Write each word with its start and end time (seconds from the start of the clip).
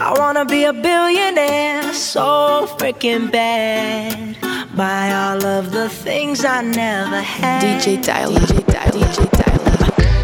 I 0.00 0.12
wanna 0.18 0.44
be 0.44 0.64
a 0.64 0.72
billionaire, 0.72 1.92
so 1.92 2.66
freaking 2.78 3.30
bad. 3.30 4.36
Buy 4.76 5.12
all 5.12 5.44
of 5.44 5.70
the 5.70 5.88
things 5.88 6.44
I 6.44 6.62
never 6.62 7.20
had. 7.20 7.62
DJ 7.62 8.04
Dial, 8.04 8.32
DJ 8.32 8.66
Dial, 8.66 8.90
DJ 8.90 9.30
Dial. 9.38 9.60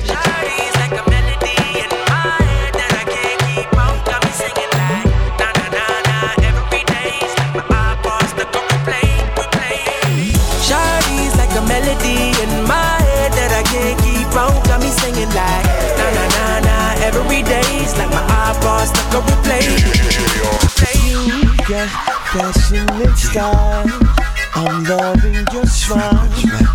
Shouty's 0.03 0.75
like 0.83 0.95
a 0.99 1.05
melody 1.09 1.55
in 1.83 1.91
my 2.11 2.35
head 2.51 2.75
that 2.75 2.93
I 2.99 3.05
can't 3.15 3.41
keep 3.47 3.73
out. 3.79 3.99
Got 4.07 4.25
me 4.25 4.31
singing 4.43 4.73
like 4.75 5.07
na 5.39 5.49
na 5.55 5.87
na 6.09 6.19
every 6.51 6.83
day's 6.91 7.33
my 7.55 7.63
eyes 7.71 7.99
post 8.03 8.35
the 8.37 8.47
complaint 8.51 9.23
the 9.39 9.47
like 11.39 11.55
a 11.55 11.63
melody 11.71 12.35
in 12.43 12.53
my 12.67 12.99
head 13.07 13.33
that 13.39 13.53
i 13.55 13.63
keep 14.03 14.31
on 14.35 14.51
coming 14.67 14.91
singing 14.91 15.31
like 15.31 15.67
na 16.67 16.79
every 17.07 17.43
day's 17.43 17.97
like 17.99 18.10
my 18.63 18.85
iPod 18.85 18.87
stuck 18.87 19.15
on 19.15 19.23
replay. 19.27 19.65
You 21.05 21.57
got 21.69 21.89
fashion 22.33 22.87
and 22.91 23.17
style. 23.19 23.87
I'm 24.55 24.85
loving 24.85 25.47
your 25.53 25.67
smile 25.67 26.29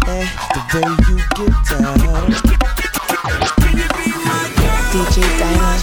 and 0.07 0.29
the 0.53 0.61
way 0.73 0.87
you 1.07 1.17
get 1.35 1.55
down. 1.69 2.27
DJ 4.91 5.15
Diamond, 5.39 5.74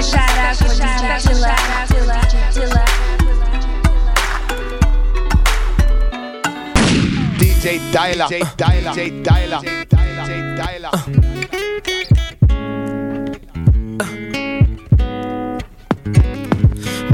Special 0.00 0.18
shout 0.18 0.38
out 0.38 0.56
for 0.56 0.72
DJ 0.72 1.60
Dilla. 2.72 3.06
DJ 7.36 7.66
Dyla, 7.92 8.26
DJ 8.26 8.40
Dyla, 8.56 8.92
DJ 8.94 8.98
Dyla, 9.22 9.58
DJ 10.26 10.32
Dyla. 10.56 10.90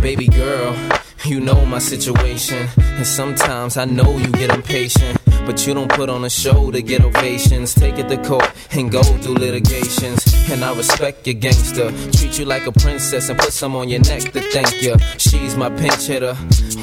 Baby 0.00 0.28
girl, 0.28 0.76
you 1.24 1.40
know 1.40 1.66
my 1.66 1.80
situation, 1.80 2.68
and 2.78 3.06
sometimes 3.06 3.76
I 3.76 3.86
know 3.86 4.16
you 4.16 4.30
get 4.30 4.54
impatient. 4.54 5.15
But 5.46 5.64
you 5.64 5.74
don't 5.74 5.90
put 5.90 6.10
on 6.10 6.24
a 6.24 6.30
show 6.30 6.72
to 6.72 6.82
get 6.82 7.04
ovations. 7.04 7.72
Take 7.72 7.98
it 7.98 8.08
to 8.08 8.16
court 8.24 8.50
and 8.72 8.90
go 8.90 9.02
through 9.02 9.34
litigations. 9.34 10.20
And 10.50 10.64
I 10.64 10.76
respect 10.76 11.26
your 11.26 11.34
gangster. 11.34 11.92
Treat 12.12 12.38
you 12.38 12.44
like 12.44 12.66
a 12.66 12.72
princess 12.72 13.28
and 13.28 13.38
put 13.38 13.52
some 13.52 13.76
on 13.76 13.88
your 13.88 14.00
neck 14.00 14.22
to 14.32 14.40
thank 14.40 14.82
you. 14.82 14.96
She's 15.18 15.56
my 15.56 15.70
pinch 15.70 16.06
hitter. 16.06 16.36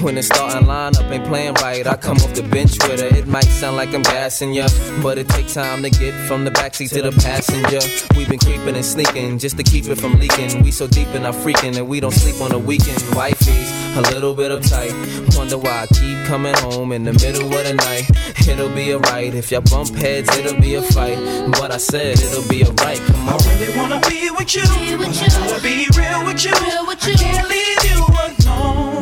When 0.04 0.16
the 0.16 0.24
starting 0.24 0.68
lineup 0.68 1.10
ain't 1.10 1.26
playing 1.26 1.54
right, 1.56 1.88
I 1.88 1.96
come 1.96 2.18
off 2.18 2.34
the 2.34 2.44
bench 2.44 2.72
with 2.84 3.00
her. 3.00 3.18
It 3.18 3.26
might 3.26 3.46
sound 3.46 3.78
like 3.78 3.94
I'm 3.94 4.04
gassing 4.04 4.54
ya, 4.54 4.68
but 5.02 5.18
it 5.18 5.30
takes 5.30 5.54
time 5.54 5.82
to 5.84 5.90
get 5.90 6.14
from 6.28 6.44
the 6.44 6.52
backseat 6.52 6.90
to 6.90 7.02
the 7.02 7.14
passenger. 7.24 7.80
We've 8.18 8.28
been 8.28 8.40
creeping 8.40 8.76
and 8.76 8.86
sneaking 8.86 9.40
just 9.40 9.56
to 9.58 9.64
keep 9.64 9.86
it 9.86 9.96
from 9.98 10.20
leaking. 10.20 10.62
We 10.62 10.72
so 10.72 10.88
deep 10.88 11.08
in 11.16 11.26
our 11.26 11.32
freaking 11.32 11.78
and 11.78 11.88
we 11.88 12.02
don't 12.02 12.12
sleep 12.12 12.42
on 12.42 12.52
the 12.52 12.60
weekend. 12.60 13.02
Wifey's 13.16 13.98
a 13.98 14.02
little 14.14 14.34
bit 14.36 14.52
uptight. 14.52 14.94
Wonder 15.38 15.58
why 15.58 15.84
I 15.84 15.88
keep 15.88 16.28
coming 16.28 16.56
home 16.58 16.92
in 16.92 17.06
the 17.06 17.14
middle 17.14 17.46
of 17.46 17.64
the 17.64 17.74
night 17.74 18.34
it'll 18.54 18.70
be 18.70 18.94
alright. 18.94 19.34
If 19.34 19.52
y'all 19.52 19.62
bump 19.62 19.96
heads, 19.96 20.30
it'll 20.38 20.60
be 20.60 20.76
a 20.76 20.82
fight. 20.82 21.18
But 21.52 21.72
I 21.72 21.78
said 21.78 22.20
it'll 22.20 22.48
be 22.48 22.64
alright. 22.64 23.00
Come 23.00 23.30
on. 23.30 23.42
I 23.42 23.60
really 23.60 23.78
wanna 23.78 24.00
be 24.10 24.30
with 24.32 24.56
you. 24.56 24.64
Be 24.64 24.96
with 24.96 25.22
you. 25.22 25.28
I 25.32 25.48
wanna 25.48 25.64
be 25.64 25.88
real 25.98 26.26
with 26.26 26.44
you. 26.46 26.52
Real 26.52 26.88
with 26.88 27.08
you. 27.08 27.14
I 27.14 27.18
can't 27.18 27.50
leave 27.50 27.84
you 27.90 28.06
alone. 28.46 28.93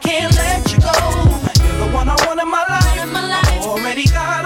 Can't 0.00 0.34
let 0.36 0.72
you 0.72 0.78
go. 0.78 0.92
You're 1.62 1.86
the 1.86 1.90
one 1.92 2.08
I 2.08 2.16
want 2.26 2.40
in 2.40 2.48
my 2.48 2.64
life. 2.68 3.02
In 3.02 3.12
my 3.12 3.26
life. 3.26 3.62
Already 3.66 4.04
got. 4.04 4.30
Got 4.30 4.39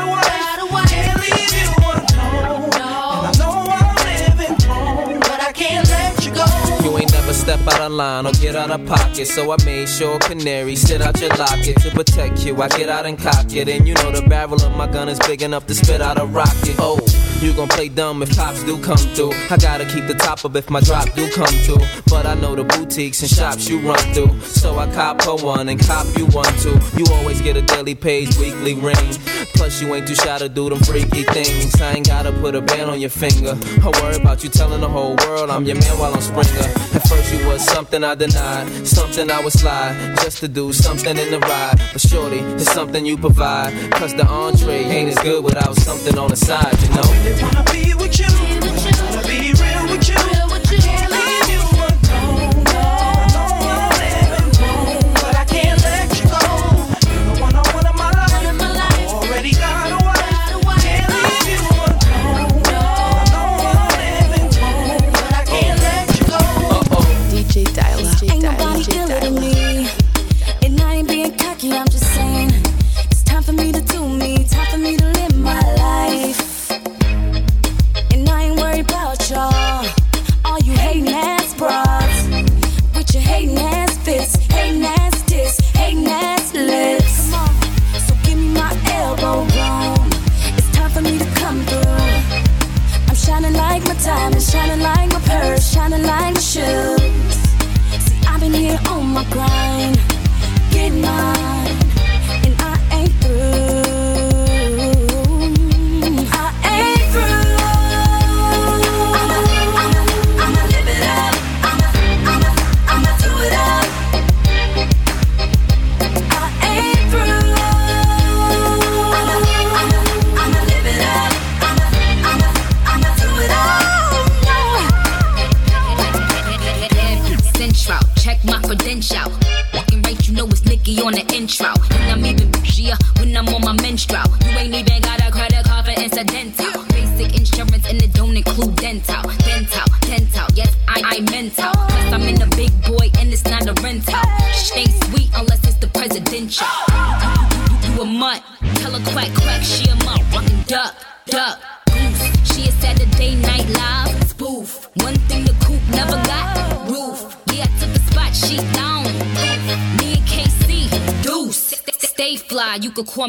step 7.45 7.61
out 7.69 7.81
of 7.83 7.93
line 7.93 8.25
or 8.25 8.33
get 8.33 8.57
out 8.57 8.71
of 8.71 8.87
pocket. 8.87 9.27
So 9.27 9.53
I 9.53 9.57
made 9.67 9.87
sure 9.87 10.19
canary 10.21 10.77
sit 10.77 11.03
out 11.03 11.21
your 11.21 11.29
locket 11.37 11.77
to 11.83 11.91
protect 11.91 12.47
you. 12.47 12.61
I 12.63 12.69
get 12.69 12.89
out 12.89 13.05
and 13.05 13.19
cock 13.19 13.53
it, 13.55 13.69
and 13.69 13.87
you 13.87 13.93
know 13.95 14.11
the 14.11 14.27
barrel 14.27 14.55
of 14.55 14.75
my 14.77 14.87
gun 14.87 15.11
is 15.11 15.19
big 15.19 15.43
enough 15.43 15.67
to 15.67 15.75
spit 15.75 16.01
out 16.01 16.19
a 16.19 16.25
rocket. 16.25 16.77
Oh, 16.79 16.99
you 17.43 17.53
gon' 17.53 17.69
play 17.69 17.91
dumb 17.91 18.23
if 18.23 18.35
cops 18.35 18.65
do 18.65 18.81
come 18.81 18.97
through. 18.97 19.33
I 19.51 19.59
gotta 19.59 19.85
keep 19.85 20.07
the 20.07 20.15
top 20.15 20.43
up 20.45 20.57
if 20.57 20.71
my 20.71 20.81
drop 20.81 21.13
do 21.13 21.31
come 21.33 21.55
through. 21.67 21.85
But 22.09 22.25
I 22.25 22.35
know 22.35 22.55
the 22.57 22.65
boutiques 22.65 23.21
and 23.21 23.31
shops 23.31 23.69
you 23.69 23.79
run 23.81 23.99
through. 24.15 24.41
So 24.41 24.79
I 24.79 24.91
cop 24.93 25.23
her 25.25 25.37
one 25.37 25.69
and 25.69 25.79
cop 25.79 26.07
you 26.17 26.27
one 26.27 26.53
too. 26.65 26.79
You 26.97 27.05
always 27.13 27.43
get 27.43 27.59
a 27.59 27.63
daily 27.63 27.95
page, 27.95 28.39
weekly 28.39 28.75
ring. 28.75 29.13
Plus 29.55 29.83
you 29.83 29.95
ain't 29.95 30.09
too 30.09 30.15
shy 30.15 30.39
to 30.39 30.49
do 30.49 30.71
them 30.71 30.79
freaky 30.81 31.25
things. 31.25 31.79
I 31.81 31.93
ain't 31.93 32.09
gotta 32.09 32.33
put 32.33 32.55
a 32.55 32.63
band 32.63 32.91
on 32.91 33.01
your 33.01 33.11
finger. 33.11 33.55
I 33.85 33.91
worry 34.01 34.17
about 34.17 34.43
you 34.43 34.49
telling 34.49 34.81
the 34.81 34.89
whole 34.89 35.17
world 35.27 35.51
I'm 35.51 35.65
your 35.65 35.77
man 35.77 35.99
while 35.99 36.15
I'm 36.15 36.23
Springer. 36.23 36.69
At 36.97 37.07
first 37.07 37.34
you 37.39 37.47
was 37.47 37.65
something 37.65 38.05
I 38.05 38.15
denied, 38.15 38.87
something 38.87 39.31
I 39.31 39.43
would 39.43 39.53
slide 39.53 40.17
just 40.23 40.39
to 40.39 40.49
do 40.49 40.73
something 40.73 41.17
in 41.17 41.31
the 41.31 41.39
ride. 41.41 41.81
But 41.93 42.01
shorty, 42.01 42.39
it's 42.39 42.71
something 42.73 43.05
you 43.05 43.17
provide. 43.17 43.73
Cause 43.93 44.15
the 44.15 44.27
entree 44.27 44.85
ain't 44.85 45.11
as 45.11 45.19
good 45.19 45.45
without 45.45 45.77
something 45.77 46.19
on 46.19 46.31
the 46.31 46.37
side, 46.37 46.77
you 46.83 46.89
know. 46.91 47.03
Really 47.25 47.43
wanna 47.43 47.65
be 47.73 47.95
with 47.95 48.19
you. 48.19 48.34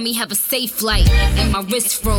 Me, 0.05 0.13
have 0.13 0.31
a 0.31 0.35
safe 0.35 0.71
flight. 0.71 1.09
And 1.09 1.51
my 1.51 1.61
wrist 1.61 2.03
froze. 2.03 2.14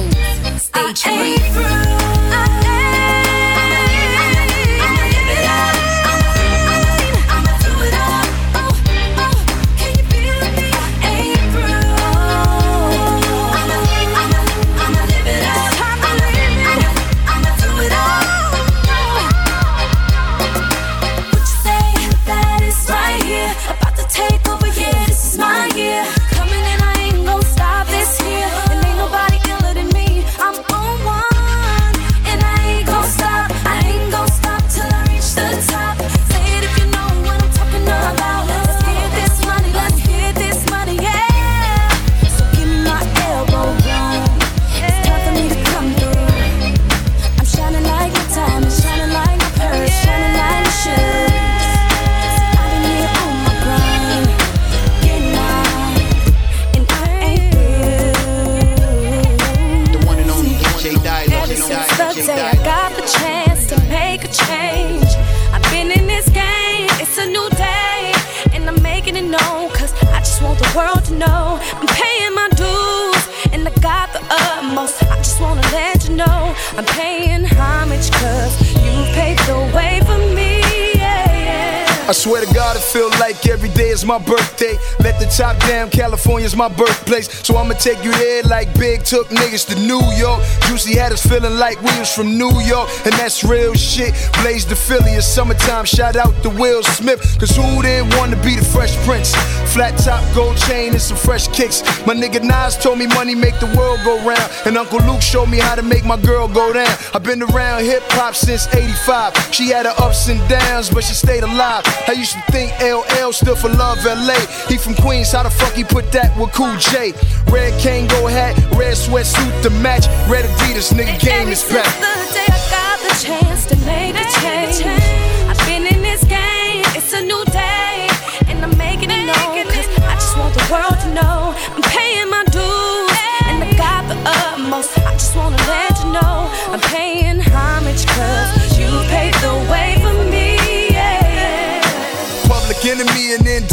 Feel 82.97 83.11
like 83.21 83.47
every 83.47 83.69
day 83.71 83.91
is 83.91 84.07
my 84.07 84.17
birthday. 84.17 84.79
Let 85.01 85.21
the 85.21 85.27
top 85.27 85.59
down, 85.69 85.91
California's 85.91 86.57
my 86.57 86.69
birthplace. 86.69 87.29
So 87.47 87.57
I'ma 87.59 87.75
take 87.75 88.03
you 88.03 88.13
there 88.13 88.43
like 88.45 88.73
Big 88.79 89.05
took 89.05 89.29
niggas 89.29 89.67
to 89.69 89.75
New 89.75 90.01
York. 90.17 90.41
Juicy 90.67 90.97
had 90.97 91.13
us 91.13 91.23
feeling 91.23 91.59
like 91.59 91.77
we 91.83 91.93
was 92.01 92.11
from 92.15 92.39
New 92.39 92.55
York, 92.63 92.89
and 93.05 93.13
that's 93.21 93.45
real 93.45 93.75
shit. 93.75 94.15
Blaze 94.41 94.65
the 94.65 94.75
Philly, 94.75 95.13
it's 95.13 95.27
summertime. 95.27 95.85
Shout 95.85 96.17
out 96.17 96.33
to 96.43 96.49
Will 96.49 96.83
Smith, 96.83 97.21
cause 97.39 97.55
who 97.55 97.83
didn't 97.83 98.17
want 98.17 98.33
to 98.33 98.39
be 98.41 98.57
the 98.57 98.65
Fresh 98.65 98.97
Prince? 99.05 99.35
Flat 99.77 99.99
top, 99.99 100.25
gold 100.35 100.57
chain, 100.57 100.93
and 100.93 101.03
some 101.03 101.19
fresh 101.19 101.49
kicks. 101.49 101.83
My 102.07 102.15
nigga 102.15 102.43
Nas 102.43 102.79
told 102.79 102.99
me 102.99 103.07
money 103.09 103.35
make 103.35 103.61
the 103.61 103.67
world 103.77 104.01
go 104.05 104.17
round, 104.25 104.51
and 104.65 104.79
Uncle 104.79 105.01
Luke 105.01 105.21
showed 105.21 105.51
me 105.51 105.59
how 105.59 105.75
to 105.75 105.83
make 105.83 106.03
my 106.03 106.17
girl 106.17 106.49
go 106.49 106.73
down. 106.73 106.89
I've 107.13 107.23
been 107.23 107.43
around 107.43 107.85
hip 107.85 108.03
hop 108.07 108.35
since 108.35 108.67
85. 108.75 109.37
She 109.53 109.69
had 109.69 109.85
her 109.85 109.93
ups 109.99 110.31
and 110.31 110.41
downs, 110.49 110.89
but 110.89 111.05
she 111.05 111.13
stayed 111.13 111.43
alive. 111.43 111.85
I 112.09 112.13
used 112.13 112.33
to 112.33 112.41
think 112.51 112.73
LL 112.81 113.33
stood 113.33 113.59
for 113.59 113.69
Love 113.69 114.03
LA. 114.03 114.41
He 114.67 114.79
from 114.79 114.95
Queens, 114.95 115.33
how 115.33 115.43
the 115.43 115.51
fuck 115.51 115.75
he 115.75 115.85
put 115.85 116.11
that 116.13 116.35
with 116.41 116.53
Cool 116.53 116.75
J? 116.79 117.13
Red 117.53 117.75
Kango 117.85 118.31
hat, 118.31 118.57
red 118.73 118.97
sweatsuit 118.97 119.63
to 119.63 119.69
match. 119.69 120.07
Red 120.27 120.47
Adidas, 120.47 120.91
nigga 120.97 121.21
game 121.21 121.49
is 121.49 121.63
back. 121.65 121.85
the 122.01 122.33
day 122.33 122.49
I 122.49 122.61
got 122.73 122.97
the 123.05 123.15
chance 123.23 123.67
to 123.67 123.77
make 123.85 124.17
a 124.17 124.25
change, 124.41 125.16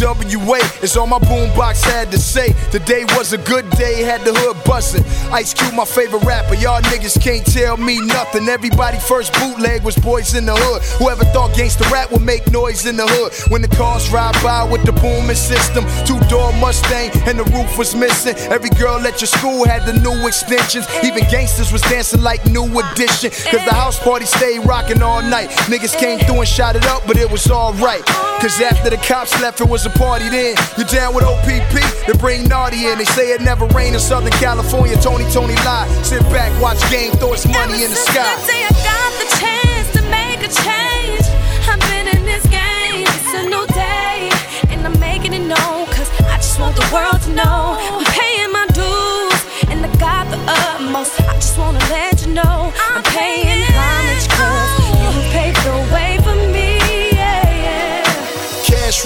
NWA 0.04 0.84
is 0.84 0.98
all 0.98 1.08
my 1.08 1.20
boombox 1.20 1.86
had 1.86 2.12
to 2.12 2.18
say. 2.18 2.52
Today 2.72 3.06
was 3.16 3.32
a 3.32 3.38
good 3.38 3.70
day, 3.72 4.04
had 4.04 4.20
the 4.26 4.34
hood 4.34 4.62
bustin'. 4.66 5.02
Ice 5.32 5.54
Cube, 5.54 5.74
my 5.74 5.86
favorite 5.86 6.24
rapper. 6.26 6.56
Y'all 6.56 6.82
niggas 6.92 7.16
can't 7.22 7.46
tell 7.46 7.78
me 7.78 8.02
nothing. 8.08 8.50
Everybody 8.50 9.00
first 9.00 9.32
bootleg 9.40 9.82
was 9.82 9.96
boys 9.96 10.36
in 10.36 10.46
the 10.46 10.56
hood. 10.56 10.82
Whoever 11.00 11.24
thought 11.32 11.52
gangsta 11.52 11.90
rap 11.90 12.12
would 12.12 12.22
make 12.22 12.52
noise 12.52 12.86
in 12.86 12.98
the 12.98 13.08
hood. 13.08 13.32
When 13.50 13.62
the 13.62 13.70
cars 13.70 14.12
ride 14.12 14.36
by 14.44 14.68
with 14.70 14.84
the 14.84 14.92
booming 14.92 15.40
system, 15.40 15.86
two 16.06 16.20
door 16.28 16.52
Mustang 16.60 17.10
and 17.24 17.40
the 17.40 17.46
roof 17.56 17.78
was 17.78 17.96
missing. 17.96 18.36
Every 18.52 18.72
girl 18.72 19.00
at 19.08 19.22
your 19.22 19.32
school 19.32 19.64
had 19.66 19.86
the 19.86 19.94
new 20.04 20.28
extensions. 20.28 20.86
Even 21.02 21.24
gangsters 21.32 21.72
was 21.72 21.82
dancing 21.84 22.22
like 22.22 22.44
new 22.48 22.68
edition. 22.68 23.32
Cause 23.32 23.64
the 23.64 23.74
house 23.74 24.04
party 24.04 24.26
stayed 24.26 24.68
rocking 24.68 25.02
all 25.02 25.22
night. 25.22 25.50
Niggas 25.72 25.98
came 25.98 26.20
through 26.20 26.44
and 26.44 26.48
shot 26.48 26.76
it 26.76 26.86
up, 26.88 27.08
but 27.08 27.16
it 27.16 27.32
was 27.32 27.50
alright. 27.50 28.04
Cause 28.44 28.60
after 28.60 28.90
the 28.90 28.98
cops 28.98 29.32
left, 29.42 29.62
it 29.62 29.70
was 29.70 29.86
a 29.86 29.93
party 29.96 30.30
then. 30.30 30.56
You 30.78 30.84
down 30.86 31.14
with 31.14 31.24
OPP? 31.24 31.74
They 32.08 32.14
bring 32.18 32.46
Naughty 32.48 32.88
in. 32.88 32.98
They 32.98 33.06
say 33.06 33.32
it 33.32 33.42
never 33.42 33.66
rained 33.68 33.96
in 33.96 34.02
Southern 34.02 34.32
California. 34.34 34.96
Tony, 35.02 35.26
Tony 35.32 35.56
lie. 35.66 35.88
Sit 36.04 36.22
back, 36.34 36.50
watch 36.62 36.80
game, 36.90 37.12
throw 37.14 37.34
its 37.34 37.46
money 37.48 37.84
in 37.84 37.92
the 37.92 37.98
Ever 37.98 38.12
sky. 38.12 38.36
since 38.36 38.46
the 38.46 38.52
day 38.54 38.64
I 38.64 38.74
got 38.84 39.12
the 39.22 39.28
chance 39.40 39.88
to 39.98 40.02
make 40.10 40.40
a 40.44 40.52
change, 40.52 41.26
I've 41.70 41.80
been 41.92 42.08
in 42.16 42.26
this 42.26 42.44
game. 42.48 43.06
It's 43.08 43.34
a 43.34 43.44
new 43.50 43.66
day, 43.74 44.30
and 44.72 44.86
I'm 44.86 44.98
making 45.00 45.34
it 45.34 45.46
known. 45.46 45.86
Cause 45.88 46.10
I 46.28 46.38
just 46.38 46.60
want 46.60 46.76
the 46.76 46.88
world 46.94 47.22
to 47.24 47.32
know 47.34 47.78
I'm 47.80 48.06
paying 48.06 48.52
my 48.52 48.66
dues, 48.74 49.40
and 49.70 49.86
I 49.86 49.90
got 49.98 50.30
the 50.30 50.40
utmost. 50.48 51.20
I 51.22 51.34
just 51.36 51.58
wanna 51.58 51.80
let 51.90 52.26
you 52.26 52.34
know 52.34 52.74
I'm 52.96 53.04
paying 53.04 53.53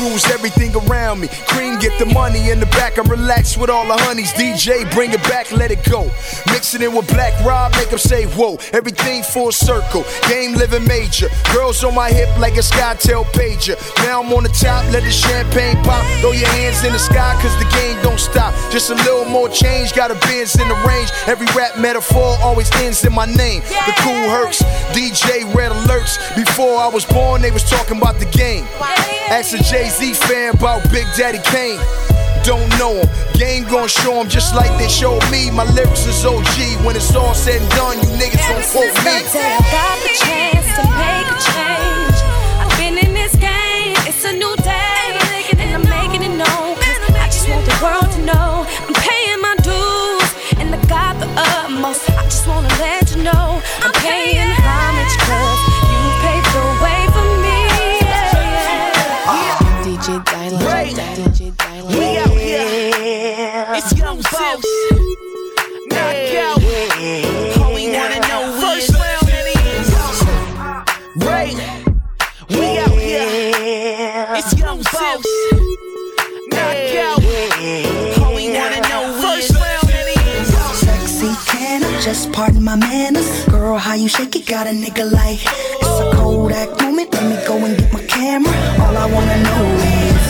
rules 0.07 0.25
everything 0.31 0.75
around 0.75 1.19
me. 1.19 1.27
Cream 1.47 1.79
get 1.79 1.97
the 1.99 2.05
money 2.05 2.49
in 2.49 2.59
the 2.59 2.65
back. 2.67 2.97
I'm 2.97 3.07
relaxed 3.07 3.57
with 3.57 3.69
all 3.69 3.85
the 3.87 3.97
honeys. 4.03 4.31
DJ, 4.33 4.89
bring 4.91 5.11
it 5.11 5.23
back, 5.23 5.51
let 5.51 5.71
it 5.71 5.83
go. 5.83 6.03
Mixing 6.47 6.81
it 6.81 6.91
with 6.91 7.07
Black 7.07 7.33
Rob, 7.45 7.71
make 7.73 7.89
them 7.89 7.99
say 7.99 8.25
whoa. 8.25 8.57
Everything 8.73 9.23
full 9.23 9.51
circle. 9.51 10.03
Game 10.27 10.53
living 10.53 10.85
major. 10.87 11.27
Girls 11.53 11.83
on 11.83 11.95
my 11.95 12.09
hip 12.09 12.29
like 12.39 12.55
a 12.55 12.65
SkyTel 12.65 13.25
pager. 13.35 13.75
Now 14.03 14.21
I'm 14.21 14.31
on 14.33 14.43
the 14.43 14.49
top, 14.49 14.85
let 14.91 15.03
the 15.03 15.11
champagne 15.11 15.77
pop. 15.83 16.03
Throw 16.21 16.31
your 16.31 16.49
hands 16.49 16.83
in 16.83 16.93
the 16.93 16.99
sky, 16.99 17.37
cause 17.41 17.55
the 17.59 17.69
game 17.77 18.01
don't 18.03 18.19
stop. 18.19 18.53
Just 18.71 18.89
a 18.89 18.95
little 18.95 19.25
more 19.25 19.49
change, 19.49 19.93
got 19.93 20.11
a 20.11 20.15
Benz 20.27 20.55
in 20.55 20.67
the 20.67 20.79
range. 20.87 21.09
Every 21.27 21.47
rap 21.55 21.77
metaphor 21.77 22.37
always 22.41 22.71
ends 22.83 23.03
in 23.05 23.13
my 23.13 23.25
name. 23.25 23.61
The 23.61 23.93
Kool 23.99 24.29
Hercs, 24.29 24.61
DJ 24.93 25.43
Red 25.53 25.71
Alerts. 25.71 26.17
Before 26.35 26.77
I 26.77 26.87
was 26.87 27.05
born, 27.05 27.41
they 27.41 27.51
was 27.51 27.63
talking 27.63 27.97
about 27.97 28.19
the 28.19 28.25
game. 28.25 28.65
Ask 29.29 29.53
a 29.53 29.61
Jay 29.63 29.89
Z 29.89 29.96
fan 30.05 30.53
about 30.53 30.83
Big 30.91 31.05
Daddy 31.17 31.39
Kane. 31.43 31.79
Don't 32.43 32.69
know 32.77 32.93
him. 32.93 33.09
Game 33.33 33.63
gon' 33.65 33.87
show 33.87 34.21
him 34.21 34.29
just 34.29 34.53
like 34.55 34.69
they 34.77 34.87
showed 34.87 35.21
me. 35.31 35.49
My 35.49 35.63
lyrics 35.73 36.05
is 36.05 36.23
OG. 36.23 36.85
When 36.85 36.95
it's 36.95 37.15
all 37.15 37.33
said 37.33 37.61
and 37.61 37.69
done, 37.71 37.97
you 37.97 38.09
niggas 38.15 38.45
gon' 38.47 38.61
quote 38.71 38.93
me. 39.03 39.66
Got 84.47 84.65
a 84.65 84.69
nigga 84.69 85.11
like 85.11 85.41
it's 85.43 85.99
a 85.99 86.09
Kodak 86.15 86.79
moment. 86.79 87.11
Let 87.11 87.23
me 87.29 87.35
go 87.45 87.57
and 87.65 87.77
get 87.77 87.91
my 87.91 88.01
camera. 88.05 88.53
All 88.79 88.95
I 88.95 89.05
wanna 89.05 89.43
know 89.43 89.65
is 89.83 90.23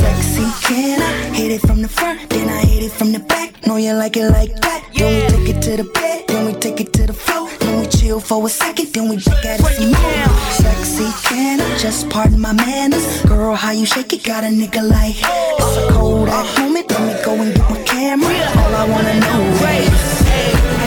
sexy 0.00 0.46
can 0.62 1.02
I 1.02 1.34
Hit 1.34 1.50
it 1.50 1.60
from 1.66 1.82
the 1.82 1.88
front, 1.88 2.30
then 2.30 2.48
I 2.48 2.60
hit 2.64 2.84
it 2.84 2.92
from 2.92 3.10
the 3.10 3.18
back. 3.18 3.66
Know 3.66 3.74
you 3.76 3.94
like 3.94 4.16
it 4.16 4.30
like 4.30 4.54
that. 4.60 4.88
Then 4.94 5.14
we 5.16 5.28
take 5.28 5.56
it 5.56 5.62
to 5.62 5.76
the 5.78 5.84
bed, 5.90 6.28
then 6.28 6.46
we 6.46 6.52
take 6.52 6.80
it 6.80 6.92
to 6.92 7.08
the 7.08 7.12
floor. 7.12 7.48
Then 7.58 7.80
we 7.80 7.86
chill 7.88 8.20
for 8.20 8.46
a 8.46 8.48
second, 8.48 8.92
then 8.94 9.08
we 9.08 9.16
back 9.16 9.44
at 9.46 9.58
it 9.58 9.66
some 9.66 9.90
more. 9.90 10.38
Sexy 10.62 11.10
can 11.28 11.60
I 11.60 11.78
just 11.78 12.08
pardon 12.08 12.40
my 12.40 12.52
manners? 12.52 13.22
Girl, 13.22 13.56
how 13.56 13.72
you 13.72 13.84
shake 13.84 14.12
it 14.12 14.22
got 14.22 14.44
a 14.44 14.46
nigga 14.46 14.88
like. 14.88 15.16
It's 15.18 15.76
a 15.76 15.88
Kodak 15.90 16.46
moment, 16.56 16.88
let 16.88 17.02
me 17.02 17.24
go 17.24 17.34
and 17.34 17.52
get 17.52 17.68
my 17.68 17.82
camera. 17.82 18.28
All 18.28 18.74
I 18.76 18.88
wanna 18.88 19.18
know 19.18 19.42
is. 19.80 20.81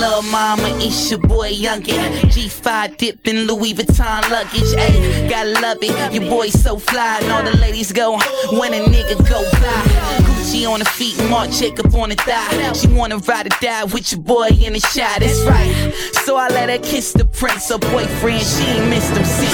What 0.00 0.14
up, 0.14 0.24
little 0.24 0.32
mama? 0.32 0.78
It's 0.78 1.10
your 1.10 1.20
boy 1.20 1.52
Youngin. 1.52 2.22
G5 2.32 2.96
dipping 2.96 3.40
Louis 3.40 3.74
Vuitton 3.74 4.30
luggage. 4.30 4.72
Ayy, 4.80 5.28
gotta 5.28 5.60
love 5.60 5.76
it. 5.82 6.14
Your 6.14 6.24
boy 6.30 6.48
so 6.48 6.78
fly, 6.78 7.18
and 7.20 7.30
all 7.30 7.42
the 7.42 7.54
ladies 7.58 7.92
go 7.92 8.12
when 8.50 8.72
a 8.72 8.78
nigga 8.78 9.18
go 9.28 9.42
by. 9.60 9.82
Gucci 10.24 10.66
on 10.66 10.78
the 10.78 10.86
feet, 10.86 11.18
Marc 11.28 11.50
Jacob 11.50 11.94
on 11.94 12.08
the 12.08 12.14
thigh. 12.14 12.72
She 12.72 12.88
wanna 12.88 13.18
ride 13.18 13.48
or 13.48 13.56
die 13.60 13.84
with 13.84 14.10
your 14.10 14.22
boy 14.22 14.48
in 14.48 14.72
the 14.72 14.80
shot. 14.80 15.20
That's 15.20 15.42
right. 15.42 15.92
So 16.24 16.34
I 16.34 16.48
let 16.48 16.70
her 16.70 16.78
kiss 16.78 17.12
the 17.12 17.26
prince, 17.26 17.68
her 17.68 17.76
boyfriend. 17.76 18.40
She 18.40 18.64
ain't 18.64 18.88
missed 18.88 19.12
them 19.12 19.24
seats. 19.26 19.52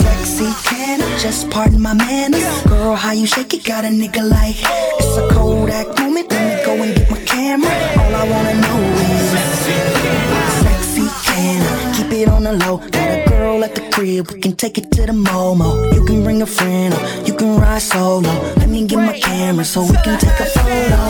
Sexy 0.00 0.50
can 0.64 1.02
I 1.02 1.18
just 1.18 1.50
pardon 1.50 1.82
my 1.82 1.92
manners? 1.92 2.62
Girl, 2.62 2.94
how 2.94 3.12
you 3.12 3.26
shake 3.26 3.52
it 3.52 3.64
got 3.64 3.84
a 3.84 3.88
nigga 3.88 4.26
like. 4.26 4.56
It's 4.98 5.16
a 5.18 5.28
Kodak 5.34 5.88
moment, 5.98 6.30
let 6.30 6.58
me 6.58 6.64
go 6.64 6.82
and 6.82 6.94
get 6.96 7.10
my 7.10 7.20
camera. 7.24 7.70
All 7.98 8.14
I 8.14 8.24
wanna 8.28 8.54
know 8.60 8.79
it 12.20 12.28
on 12.28 12.44
the 12.44 12.52
low? 12.52 12.78
Got 12.78 12.96
a 12.96 13.24
girl 13.28 13.64
at 13.64 13.74
the 13.74 13.88
crib, 13.90 14.30
we 14.30 14.40
can 14.40 14.54
take 14.56 14.78
it 14.78 14.90
to 14.92 15.06
the 15.06 15.12
Momo. 15.12 15.92
You 15.94 16.04
can 16.04 16.22
bring 16.22 16.42
a 16.42 16.46
friend 16.46 16.94
or 16.94 17.26
you 17.26 17.34
can 17.34 17.58
ride 17.58 17.82
solo. 17.82 18.32
Let 18.56 18.68
me 18.68 18.86
get 18.86 18.98
my 18.98 19.18
camera 19.18 19.64
so 19.64 19.82
we 19.82 19.96
can 20.04 20.18
take 20.18 20.38
a 20.40 20.44
photo. 20.44 21.02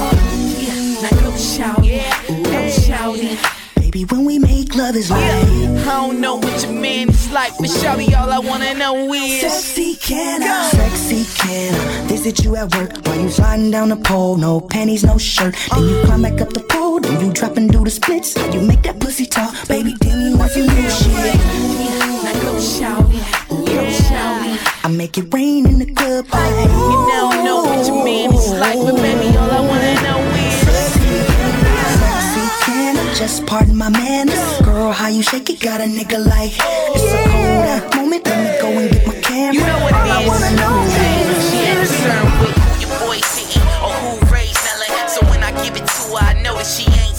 Now 1.02 1.10
go 1.22 1.36
shout 1.36 1.80
it, 1.82 2.44
go 2.44 2.68
shout 2.70 3.16
it. 3.18 3.38
Baby, 3.76 4.04
when 4.04 4.24
we 4.24 4.38
make 4.38 4.74
love 4.76 4.94
is 4.94 5.10
like. 5.10 5.20
I 5.20 6.06
don't 6.06 6.20
know 6.20 6.36
what 6.36 6.62
your 6.62 6.72
man 6.72 7.08
is 7.08 7.30
like, 7.32 7.52
but 7.58 7.68
shawty, 7.68 8.16
all 8.16 8.30
I 8.30 8.38
wanna 8.38 8.74
know 8.74 9.12
is 9.12 9.40
Sexy 9.40 9.96
can 9.96 10.42
I? 10.42 10.70
Sexy 10.70 11.24
can 11.38 11.74
I? 11.74 12.06
Visit 12.06 12.44
you 12.44 12.54
at 12.56 12.74
work 12.76 12.92
while 13.04 13.18
you 13.20 13.28
sliding 13.30 13.70
down 13.70 13.88
the 13.88 13.96
pole. 13.96 14.36
No 14.36 14.60
panties, 14.60 15.02
no 15.04 15.18
shirt. 15.18 15.56
Then 15.72 15.88
you 15.88 16.02
climb 16.04 16.22
back 16.22 16.40
up 16.40 16.52
the 16.52 16.60
pole. 16.60 17.00
Then 17.00 17.20
you 17.24 17.32
drop 17.32 17.56
and 17.56 17.70
do 17.70 17.82
the 17.82 17.90
splits. 17.90 18.36
How 18.36 18.52
you 18.52 18.60
make 18.60 18.82
that 18.82 19.00
pussy 19.00 19.26
talk? 19.26 19.54
Baby, 19.66 19.96
tell 20.00 20.19
me 20.40 20.48
you 20.56 20.66
new 20.66 20.90
shit. 20.90 21.36
Go 22.42 22.60
shout 22.60 23.10
go 23.50 23.90
shout. 23.90 24.58
I 24.84 24.88
make 24.88 25.18
it 25.18 25.32
rain 25.32 25.66
in 25.66 25.78
the 25.78 25.86
club. 25.86 26.26
Oh. 26.32 26.38
You 26.92 26.98
don't 27.12 27.44
know 27.44 27.62
what 27.62 27.86
your 27.86 28.04
man 28.04 28.32
is 28.32 28.50
like, 28.52 28.78
but 28.78 28.96
baby, 28.96 29.36
all 29.36 29.50
I 29.50 29.60
wanna 29.60 29.94
know 30.02 30.20
is 30.36 30.54
Sexy 30.66 32.46
can 32.64 32.96
I? 32.96 33.14
Just 33.14 33.46
pardon 33.46 33.76
my 33.76 33.88
manners. 33.90 34.38
Girl, 34.62 34.92
how 34.92 35.08
you 35.08 35.22
shake 35.22 35.50
it 35.50 35.60
got 35.60 35.80
a 35.80 35.84
nigga 35.84 36.24
like. 36.24 36.52
It's 36.94 37.12
a 37.12 37.22
cold 37.30 37.94
moment. 37.96 38.26
Let 38.26 38.38
me 38.40 38.60
go 38.62 38.68
and 38.78 38.90
get 38.90 39.06
my 39.06 39.14
camera. 39.20 39.54
You 39.54 39.60
know 39.60 39.78
what 39.84 39.92
All 39.94 40.10
I 40.10 40.26
wanna 40.26 40.46
is. 40.46 40.60
know 40.60 40.74
is. 40.82 41.50
She 41.50 41.56
ain't 41.68 41.78
concerned 41.78 42.32
with 42.40 42.56
who 42.56 42.80
your 42.80 42.92
boy 43.00 43.18
sitting 43.20 43.62
or 43.84 43.92
who 44.02 44.10
raised 44.34 44.60
Ellen. 44.72 45.08
So 45.08 45.20
when 45.30 45.42
I 45.42 45.50
give 45.62 45.76
it 45.76 45.86
to 45.86 46.02
her, 46.16 46.24
I 46.32 46.42
know 46.42 46.54
that 46.56 46.66
she 46.66 46.84
ain't 46.90 47.09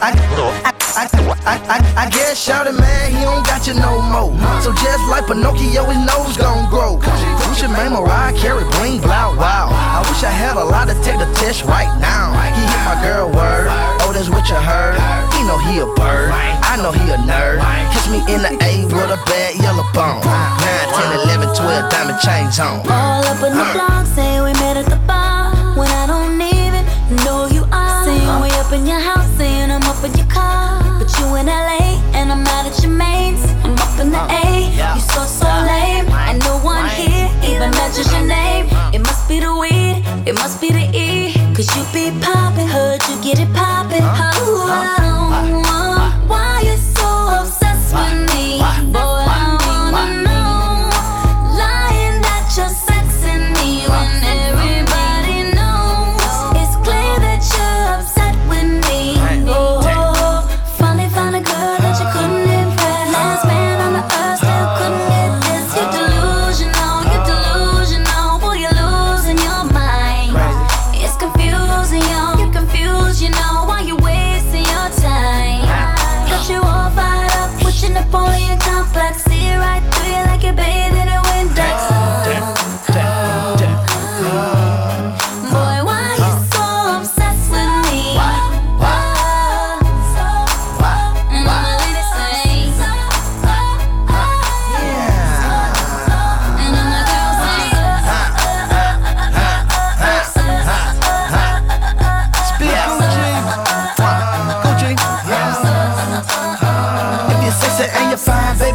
I, 0.00 0.12
I, 0.12 0.72
I, 0.96 1.56
I, 1.68 2.04
I, 2.04 2.10
guess 2.10 2.36
shout 2.36 2.68
man, 2.68 3.12
he 3.12 3.24
don't 3.24 3.44
got 3.46 3.66
you 3.66 3.74
no 3.74 4.00
more. 4.12 4.32
So 4.60 4.72
just 4.72 5.04
like 5.08 5.26
Pinocchio, 5.26 5.84
his 5.88 6.00
nose 6.04 6.36
gon' 6.36 6.68
grow. 6.68 6.96
Who 7.00 7.54
should 7.54 7.70
man 7.70 7.92
Mariah 7.92 8.36
Carey 8.36 8.64
bling 8.76 9.00
blow 9.00 9.36
wow? 9.36 9.72
I 9.72 10.04
wish 10.04 10.20
I 10.24 10.32
had 10.32 10.56
a 10.56 10.64
lot 10.64 10.88
to 10.88 10.96
take 11.00 11.18
the 11.18 11.28
test 11.40 11.64
right 11.64 11.88
now. 12.00 12.36
He 12.52 12.60
hit 12.60 12.82
my 12.84 12.96
girl 13.00 13.28
word. 13.32 13.68
Oh, 14.04 14.12
that's 14.12 14.28
what 14.28 14.44
you 14.48 14.56
heard. 14.60 15.00
He 15.32 15.40
know 15.48 15.56
he 15.64 15.80
a 15.80 15.88
bird. 15.96 16.32
I 16.32 16.76
know 16.76 16.92
he 16.92 17.08
a 17.08 17.16
nerd. 17.16 17.64
Kiss 17.92 18.08
me 18.12 18.20
in 18.28 18.44
the 18.44 18.52
A 18.60 18.84
with 18.84 19.08
a 19.08 19.20
bad 19.24 19.56
yellow 19.56 19.86
bone. 19.96 20.20
9, 20.20 20.60
10, 20.92 21.48
11, 21.48 21.56
12 21.56 21.90
diamond 21.90 22.20
chains 22.20 22.60
on. 22.60 22.84
All 22.84 23.24
up 23.24 23.40
in 23.40 23.56
the 23.56 23.64
blog, 23.72 24.04
say 24.12 24.44
we 24.44 24.52
met 24.60 24.76
at 24.76 24.86
the 24.92 25.00
bar. 25.08 25.56
When 25.76 25.88
I 25.88 26.04
don't 26.06 26.36
even 26.36 26.84
know 27.24 27.48
you 27.48 27.64
are. 27.72 28.04
Saying 28.04 28.40
we 28.40 28.50
up 28.60 28.72
in 28.72 28.86
your 28.86 29.00
house, 29.00 29.28
saying 29.36 29.70
up 29.86 30.04
in 30.04 30.12
your 30.14 30.26
car. 30.26 30.82
But 30.98 31.10
you 31.18 31.26
in 31.36 31.46
LA, 31.46 32.00
and 32.14 32.32
I'm 32.32 32.46
out 32.46 32.66
at 32.66 32.82
your 32.82 32.92
mains. 32.92 33.42
I'm 33.64 33.74
up 33.74 33.98
in 34.00 34.10
the 34.10 34.22
A, 34.42 34.70
you 34.94 35.00
so, 35.00 35.22
so 35.24 35.46
lame. 35.46 36.08
And 36.28 36.38
no 36.40 36.58
one 36.58 36.88
here 36.90 37.30
even 37.42 37.70
mentions 37.70 38.10
your 38.12 38.26
name. 38.26 38.66
Uh. 38.70 38.90
It 38.92 39.00
must 39.00 39.28
be 39.28 39.40
the 39.40 39.54
weed, 39.56 40.04
it 40.26 40.34
must 40.34 40.60
be 40.60 40.70
the 40.70 40.86
E. 40.92 41.34
Cause 41.54 41.68
you 41.76 41.82
be 41.92 42.10
poppin', 42.20 42.68
heard 42.68 43.00
you 43.08 43.16
get 43.22 43.38
it 43.38 43.52
poppin'. 43.54 44.02
Oh, 44.02 44.66
I 44.68 45.50
don't 45.50 45.65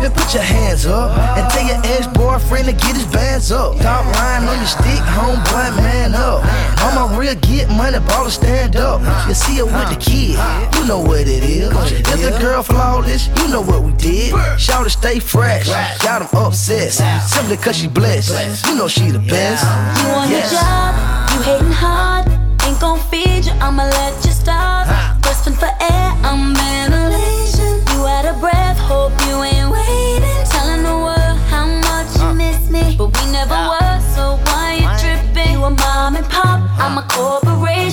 baby, 0.02 0.14
put 0.14 0.34
your 0.34 0.44
hands 0.44 0.86
up. 0.86 1.18
And 1.38 1.50
tell 1.52 1.66
your 1.66 1.80
ex-boyfriend 1.96 2.66
to 2.66 2.74
get 2.74 2.96
his 2.96 3.06
bands 3.06 3.52
up. 3.52 3.78
Top 3.78 4.06
line 4.16 4.44
on 4.48 4.58
your 4.58 4.68
stick, 4.68 5.02
homeboy, 5.16 5.76
man 5.78 6.14
up. 6.14 6.42
I'm 6.82 6.98
a 6.98 7.18
real 7.18 7.36
get 7.36 7.70
money, 7.70 7.98
baller, 8.00 8.30
stand 8.30 8.76
up. 8.76 9.02
You 9.28 9.34
see 9.34 9.58
her 9.58 9.66
with 9.66 9.90
the 9.90 9.98
kid, 10.00 10.38
you 10.78 10.88
know 10.88 11.00
what 11.00 11.22
it 11.22 11.44
is. 11.44 11.70
If 11.92 12.06
the 12.06 12.38
girl 12.40 12.64
flawless, 12.64 13.28
you 13.38 13.48
know 13.50 13.62
what 13.62 13.84
we 13.84 13.94
did. 13.94 14.34
Shout 14.60 14.84
to 14.84 14.90
stay 14.90 15.20
fresh, 15.20 15.68
got 16.02 16.20
them 16.20 16.46
obsessed. 16.46 17.02
Simply 17.34 17.58
cause 17.58 17.78
she 17.78 17.88
blessed, 17.88 18.66
you 18.68 18.76
know 18.76 18.88
she 18.88 19.12
the 19.12 19.20
best. 19.20 19.64
You 20.02 20.10
want 20.12 20.32
Yes. 20.32 20.52
a 20.52 20.56
job, 20.56 21.32
you 21.34 21.42
hating 21.44 21.72
hard, 21.72 22.28
ain't 22.66 22.80
gon' 22.80 23.00
feed 23.10 23.46
you, 23.46 23.52
I'ma 23.60 23.84
let 23.84 24.26
you 24.26 24.32
starve. 24.32 24.88
Gasping 25.22 25.54
for 25.54 25.66
air, 25.80 26.08
I'm 26.24 26.56
ventilation. 26.56 27.82
You 27.94 28.06
out 28.08 28.26
of 28.26 28.40
breath, 28.40 28.78
hope 28.78 29.12
you 29.28 29.44
ain't 29.44 29.51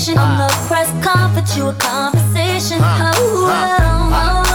corporation. 0.09 0.19
I'm 0.19 0.41
ah. 0.41 0.47
the 0.47 0.69
press 0.69 1.05
conference, 1.05 1.57
you 1.57 1.69
a 1.69 1.75
conversation. 1.75 2.79
Ah. 2.81 3.13
Oh, 3.17 3.49
oh, 3.51 4.45
oh, 4.45 4.48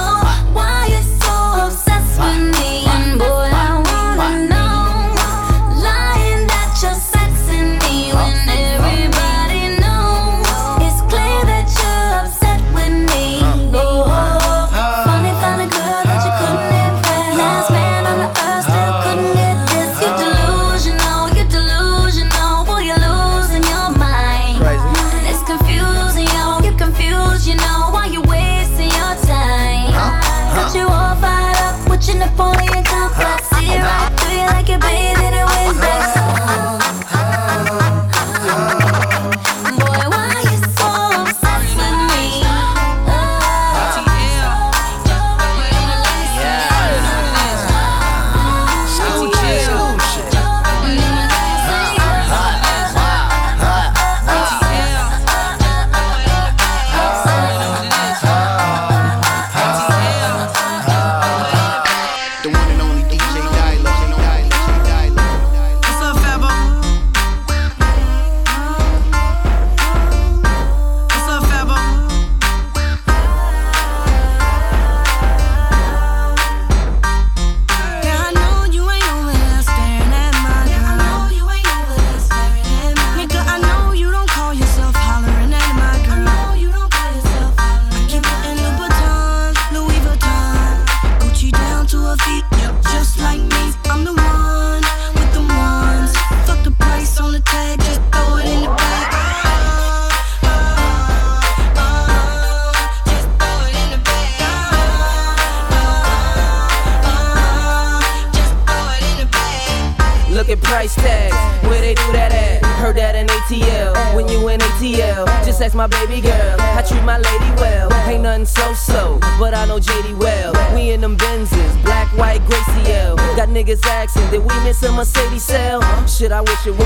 Shit, 126.23 126.31
I 126.31 126.39
wish 126.39 126.67
it 126.67 126.71
was, 126.71 126.83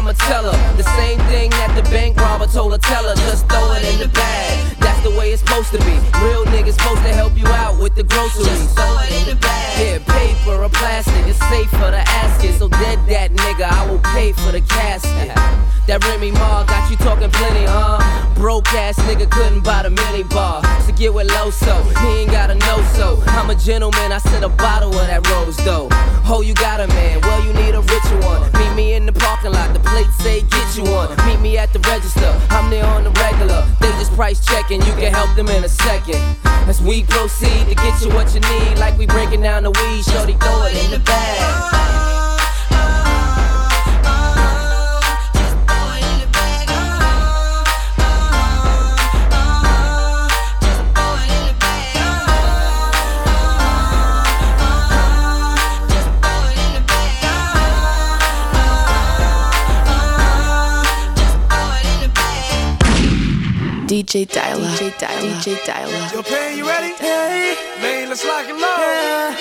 I'ma 0.00 0.12
tell 0.12 0.50
her. 0.50 0.76
The 0.78 0.82
same 0.96 1.18
thing 1.28 1.50
that 1.60 1.76
the 1.76 1.82
bank 1.90 2.16
robber 2.16 2.46
told 2.46 2.72
her, 2.72 2.78
tell 2.78 3.04
her, 3.04 3.14
just 3.28 3.46
throw 3.50 3.76
it 3.76 3.84
in 3.84 4.00
the 4.00 4.08
bag. 4.08 4.78
That's 4.80 4.96
the 5.04 5.10
way 5.10 5.30
it's 5.30 5.42
supposed 5.42 5.72
to 5.72 5.78
be. 5.84 5.92
Real 6.24 6.48
niggas 6.48 6.80
supposed 6.80 7.04
to 7.04 7.12
help 7.12 7.36
you 7.36 7.46
out 7.48 7.78
with 7.78 7.94
the 7.94 8.04
groceries. 8.04 8.48
Just 8.48 8.76
throw 8.76 8.96
it 9.04 9.12
in 9.12 9.28
the 9.28 9.36
bag. 9.36 9.76
Yeah, 9.76 9.98
paper 10.08 10.56
or 10.56 10.70
plastic, 10.70 11.28
it's 11.28 11.38
safe 11.52 11.68
for 11.76 11.92
the 11.92 12.00
asket. 12.00 12.56
So 12.58 12.70
dead 12.80 12.96
that 13.12 13.32
nigga, 13.32 13.68
I 13.68 13.90
will 13.90 14.00
pay 14.16 14.32
for 14.32 14.52
the 14.52 14.62
casket. 14.62 15.36
That 15.86 16.04
Remy 16.06 16.30
Ma 16.32 16.64
got 16.64 16.90
you 16.90 16.96
talking 16.96 17.30
plenty, 17.30 17.66
huh? 17.66 18.00
Broke 18.36 18.72
ass 18.72 18.96
nigga 19.00 19.28
couldn't 19.30 19.64
buy 19.64 19.82
the 19.82 19.90
mini 19.90 20.22
bar. 20.22 20.62
So 20.86 20.92
get 20.92 21.12
with 21.12 21.28
Loso, 21.28 21.76
he 22.00 22.22
ain't 22.22 22.30
got 22.30 22.48
a 22.48 22.54
no 22.54 22.80
so. 22.96 23.20
I'm 23.36 23.50
a 23.50 23.54
gentleman, 23.54 24.12
I 24.12 24.18
said 24.18 24.44
a 24.44 24.48
bottle 24.48 24.96
of 24.96 25.06
that 25.08 25.26
rose 25.28 25.56
though. 25.58 25.88
Oh, 26.24 26.42
you 26.46 26.54
got 26.54 26.80
a 26.80 26.86
man, 26.86 27.20
well, 27.22 27.44
you 27.44 27.52
need 27.52 27.74
a 27.74 27.82
richer 27.82 28.18
one. 28.22 28.40
Meet 28.52 28.74
me 28.76 28.94
in 28.94 29.04
the 29.04 29.12
parking 29.12 29.52
lot, 29.52 29.74
the 29.74 29.80
plate 29.90 30.12
say 30.22 30.42
get 30.42 30.76
you 30.76 30.84
one. 30.84 31.08
Meet 31.26 31.40
me 31.40 31.58
at 31.58 31.72
the 31.72 31.80
register, 31.80 32.30
I'm 32.50 32.70
there 32.70 32.86
on 32.86 33.04
the 33.04 33.10
regular. 33.10 33.66
They 33.80 33.90
just 33.98 34.12
price 34.12 34.44
checking, 34.44 34.80
you 34.82 34.94
can 34.94 35.12
help 35.12 35.34
them 35.36 35.48
in 35.48 35.64
a 35.64 35.68
second. 35.68 36.20
As 36.68 36.80
we 36.80 37.04
proceed 37.04 37.68
to 37.68 37.74
get 37.74 38.00
you 38.02 38.08
what 38.10 38.32
you 38.34 38.40
need, 38.40 38.78
like 38.78 38.96
we 38.96 39.06
breaking 39.06 39.42
down 39.42 39.64
the 39.64 39.70
weed, 39.70 40.04
shorty 40.04 40.34
throw 40.34 40.66
it 40.66 40.84
in 40.84 40.90
the 40.92 41.00
bag. 41.00 42.19
DJ 63.90 64.24
Dyla. 64.24 64.70
DJ 64.78 64.94
Dyla. 65.02 65.34
DJ 65.42 65.58
Dyla. 65.66 66.12
Yo, 66.14 66.22
Pain, 66.22 66.56
you 66.56 66.64
ready? 66.64 66.94
Hey. 66.94 67.56
Man, 67.82 68.08
let's 68.08 68.24
lock 68.24 68.46
it 68.46 68.54
low. 68.54 68.78
Yeah. 68.78 69.34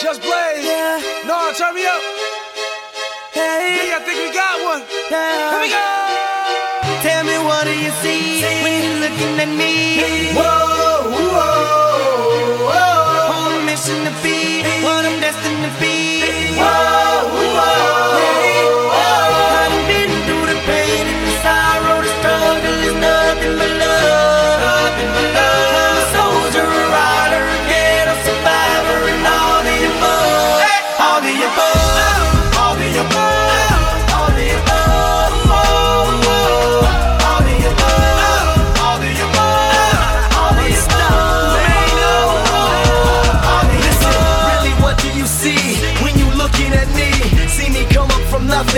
Just 0.00 0.22
blaze. 0.22 0.62
Yeah. 0.62 1.02
No, 1.26 1.50
turn 1.58 1.74
me 1.74 1.84
up. 1.84 2.00
Hey. 3.34 3.90
I 3.90 3.98
think 4.06 4.22
we 4.22 4.30
got 4.32 4.54
one. 4.62 4.82
Yeah. 5.10 5.50
Here 5.50 5.62
we 5.66 5.68
go. 5.74 5.82
Tell 7.02 7.24
me 7.26 7.42
what 7.42 7.64
do 7.66 7.74
you 7.74 7.90
see 7.98 8.38
when 8.62 8.72
you're 8.86 9.00
looking 9.02 9.34
at 9.42 9.50
me? 9.50 9.74
Whoa, 10.30 10.46
whoa, 11.18 11.50
whoa. 12.70 13.34
On 13.34 13.50
a 13.50 13.66
mission 13.66 13.98
to 14.06 14.14
be 14.22 14.27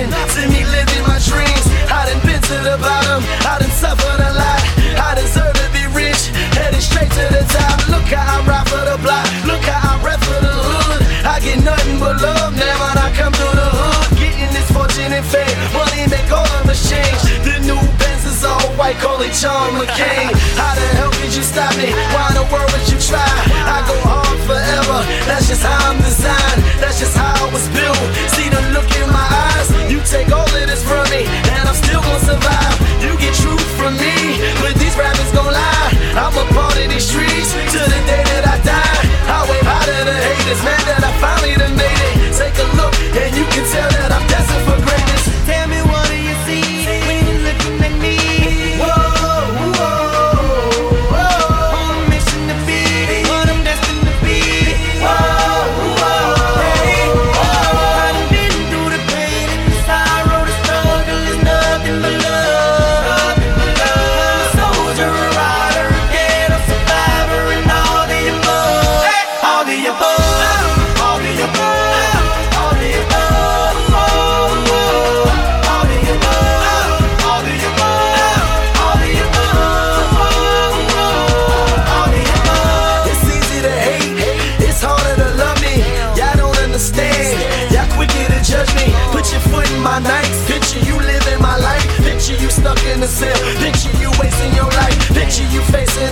listen 0.09 0.49
to 0.49 0.49
me 0.49 0.65
living 0.65 1.05
my 1.05 1.19
dreams. 1.21 1.67
I 1.91 2.09
done 2.09 2.23
been 2.25 2.41
to 2.41 2.57
the 2.65 2.77
bottom, 2.81 3.21
I 3.45 3.59
done 3.61 3.75
suffered 3.77 4.21
a 4.21 4.33
lot. 4.33 4.61
I 4.97 5.15
deserve 5.19 5.53
to 5.53 5.67
be 5.77 5.85
rich, 5.93 6.33
headed 6.57 6.81
straight 6.81 7.11
to 7.11 7.25
the 7.29 7.45
top. 7.53 7.77
Look 7.89 8.09
how 8.09 8.41
I 8.41 8.47
ride 8.49 8.69
for 8.69 8.83
the 8.87 8.97
block, 9.03 9.27
look 9.45 9.65
how 9.67 9.99
I 9.99 10.05
rap 10.05 10.21
for 10.25 10.41
the 10.41 10.55
hood. 10.55 11.03
I 11.27 11.41
get 11.41 11.61
nothing 11.65 11.99
but 12.01 12.21
love 12.23 12.57
now, 12.57 13.10
like 18.91 19.07
only 19.07 19.31
John 19.31 19.79
McCain. 19.79 20.35
How 20.59 20.75
the 20.75 20.87
hell 20.99 21.15
did 21.23 21.31
you 21.31 21.47
stop 21.47 21.71
me? 21.79 21.95
Why 22.11 22.27
in 22.35 22.43
the 22.43 22.47
world 22.51 22.67
would 22.75 22.87
you 22.91 22.99
try? 22.99 23.23
I 23.23 23.87
go 23.87 23.95
hard 24.03 24.39
forever. 24.51 24.99
That's 25.31 25.47
just 25.47 25.63
how 25.63 25.79
I'm 25.95 25.99
designed. 26.03 26.61
That's 26.83 26.99
just 26.99 27.15
how 27.15 27.31
I 27.31 27.47
was 27.55 27.63
built. 27.71 28.03
See 28.35 28.51
the 28.51 28.59
look 28.75 28.91
in 28.99 29.07
my 29.15 29.23
eyes. 29.47 29.71
You 29.87 30.03
take 30.03 30.35
all 30.35 30.43
of 30.43 30.67
this 30.67 30.83
from 30.83 31.07
me, 31.07 31.23
and 31.55 31.71
I'm 31.71 31.79
still 31.79 32.03
gonna 32.03 32.35
survive. 32.35 32.75
You 32.99 33.15
get 33.23 33.31
truth 33.39 33.71
from 33.79 33.95
me, 33.95 34.43
but 34.59 34.75
these 34.75 34.99
rappers 34.99 35.31
gon' 35.31 35.55
lie. 35.55 35.91
I'm 36.19 36.35
a 36.35 36.45
part 36.51 36.75
of 36.75 36.89
these 36.91 37.07
streets 37.07 37.55
till 37.71 37.87
the 37.87 38.01
day 38.11 38.27
that 38.35 38.43
I 38.43 38.59
die. 38.67 39.03
I 39.31 39.39
wave 39.47 39.67
high 39.71 39.87
to 39.87 39.99
the 40.03 40.19
haters, 40.19 40.63
man, 40.67 40.83
that 40.91 41.03
I 41.07 41.13
finally 41.23 41.55
done 41.55 41.79
made 41.79 42.01
it. 42.11 42.35
Take 42.35 42.59
a 42.59 42.67
look, 42.75 42.95
and 43.15 43.31
you 43.39 43.47
can 43.55 43.63
tell 43.71 43.87
that 43.87 44.11
I'm 44.11 44.27
destined 44.27 44.65
for 44.67 44.79
greatness. 44.83 45.23
Tell 45.47 45.69
me 45.71 45.79
what. 45.87 46.00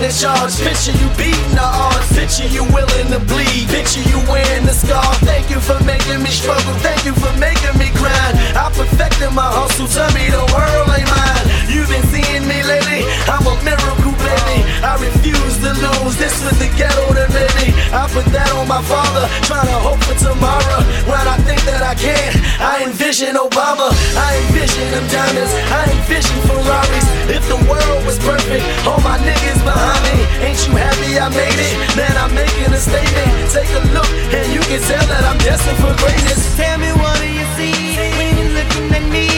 Discharge. 0.09 0.57
Picture 0.57 0.97
you 0.97 1.07
beating 1.13 1.53
the 1.53 1.61
odds. 1.61 2.09
Picture 2.17 2.49
you 2.49 2.65
willing 2.73 3.07
to 3.13 3.21
bleed. 3.29 3.69
Picture 3.69 4.01
you 4.09 4.17
wearing 4.25 4.65
the 4.65 4.73
scar. 4.73 5.05
Thank 5.21 5.49
you 5.53 5.59
for 5.61 5.77
making 5.85 6.21
me 6.25 6.31
struggle. 6.33 6.73
Thank 6.81 7.05
you 7.05 7.13
for 7.13 7.31
making 7.37 7.77
me 7.77 7.93
grind. 7.93 8.35
I 8.57 8.73
perfected 8.73 9.31
my 9.37 9.45
hustle. 9.45 9.87
Tell 9.87 10.09
me 10.17 10.25
the 10.33 10.41
world 10.49 10.89
ain't 10.97 11.09
mine. 11.13 11.45
You've 11.69 11.89
been 11.93 12.05
seeing 12.09 12.43
me 12.49 12.57
lately. 12.65 13.05
I'm 13.29 13.45
a 13.45 13.53
miracle, 13.61 14.15
baby. 14.25 14.65
I 14.81 14.97
refuse 14.97 15.55
to 15.61 15.71
lose. 15.77 16.17
This 16.17 16.33
was 16.41 16.57
the 16.57 16.69
ghetto 16.73 17.05
made 17.13 17.53
me. 17.61 17.67
I 17.93 18.09
put 18.09 18.25
that 18.33 18.49
on 18.57 18.67
my 18.67 18.81
father. 18.89 19.29
Trying 19.45 19.69
to 19.69 19.79
hope 19.85 20.01
for 20.09 20.17
tomorrow. 20.17 20.81
When 21.05 21.21
I 21.21 21.37
think 21.45 21.61
that 21.69 21.85
I 21.85 21.93
can, 21.93 22.33
I 22.57 22.83
envision 22.89 23.37
Obama. 23.37 23.93
I 24.17 24.41
envision 24.49 24.85
them 24.89 25.05
diamonds. 25.13 25.53
I 25.69 25.81
envision 25.93 26.37
Ferraris. 26.49 27.08
If 27.29 27.47
the 27.47 27.61
world 27.69 28.05
was 28.05 28.17
perfect, 28.17 28.65
all 28.89 28.99
my 29.01 29.17
niggas 29.21 29.61
behind 29.63 30.01
me. 30.09 30.17
Ain't 30.49 30.65
you 30.65 30.73
happy 30.73 31.13
I 31.19 31.29
made 31.29 31.59
it? 31.61 31.77
Man, 31.95 32.17
I'm 32.17 32.33
making 32.33 32.73
a 32.73 32.81
statement. 32.81 33.29
Take 33.53 33.69
a 33.69 33.85
look, 33.93 34.09
and 34.33 34.51
you 34.51 34.61
can 34.61 34.81
tell 34.81 35.05
that 35.13 35.23
I'm 35.29 35.37
destined 35.37 35.77
for 35.77 35.93
greatness. 36.01 36.57
Tell 36.57 36.79
me 36.79 36.89
what 36.97 37.21
do 37.21 37.29
you 37.29 37.45
see 37.53 37.73
when 38.17 38.33
you're 38.33 38.53
looking 38.57 38.89
at 38.97 39.05
me? 39.13 39.28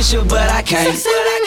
Kiss 0.00 0.14
you, 0.14 0.24
but 0.24 0.48
I 0.50 0.62
can't. 0.62 1.39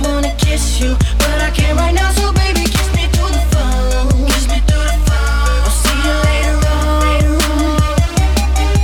Just 0.00 0.10
wanna 0.10 0.34
kiss 0.36 0.80
you, 0.80 0.96
but 1.18 1.40
I 1.42 1.50
can't 1.50 1.78
right 1.78 1.94
now. 1.94 2.10
So 2.12 2.32
baby, 2.32 2.62
kiss 2.62 2.88
me 2.96 3.06
through 3.12 3.28
the 3.28 3.44
phone. 3.52 4.26
Kiss 4.26 4.46
me 4.48 4.60
through 4.68 4.84
the 4.84 4.98
phone. 5.08 5.60
I'll 5.64 5.70
see 5.70 5.98
you 6.06 6.14
later 6.28 6.56
on, 6.72 7.00
later 7.04 7.36
on. 7.52 7.80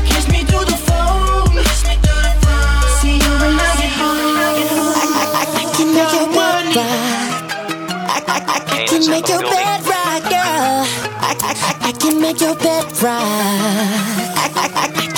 Kiss 0.07 0.29
me 0.29 0.41
through 0.45 0.65
the 0.65 0.77
phone. 0.89 1.63
Kiss 1.65 1.83
me 1.89 1.97
through 2.05 2.23
the 2.27 2.35
phone. 2.45 2.89
See 3.01 3.17
you 3.17 3.33
when 3.41 3.55
I 3.57 3.73
get 3.81 3.93
home. 3.97 4.37
Get 4.59 4.71
home. 4.77 4.95
I 5.37 5.65
can 5.77 5.89
make 5.97 6.13
your 6.13 6.29
bed 6.37 6.77
right. 6.77 7.37
I, 8.09 8.21
I, 8.27 8.41
I, 8.47 8.61
I 8.77 8.87
can 8.87 9.03
make 9.11 9.29
your 9.29 9.43
bed 9.43 9.81
right, 9.93 10.23
girl. 10.35 10.85
I, 11.21 11.33
I, 11.41 11.53
I, 11.69 11.89
I 11.89 11.93
can 11.93 12.21
make 12.21 12.41
your 12.41 12.57
bed 12.57 12.85
right. 13.03 14.36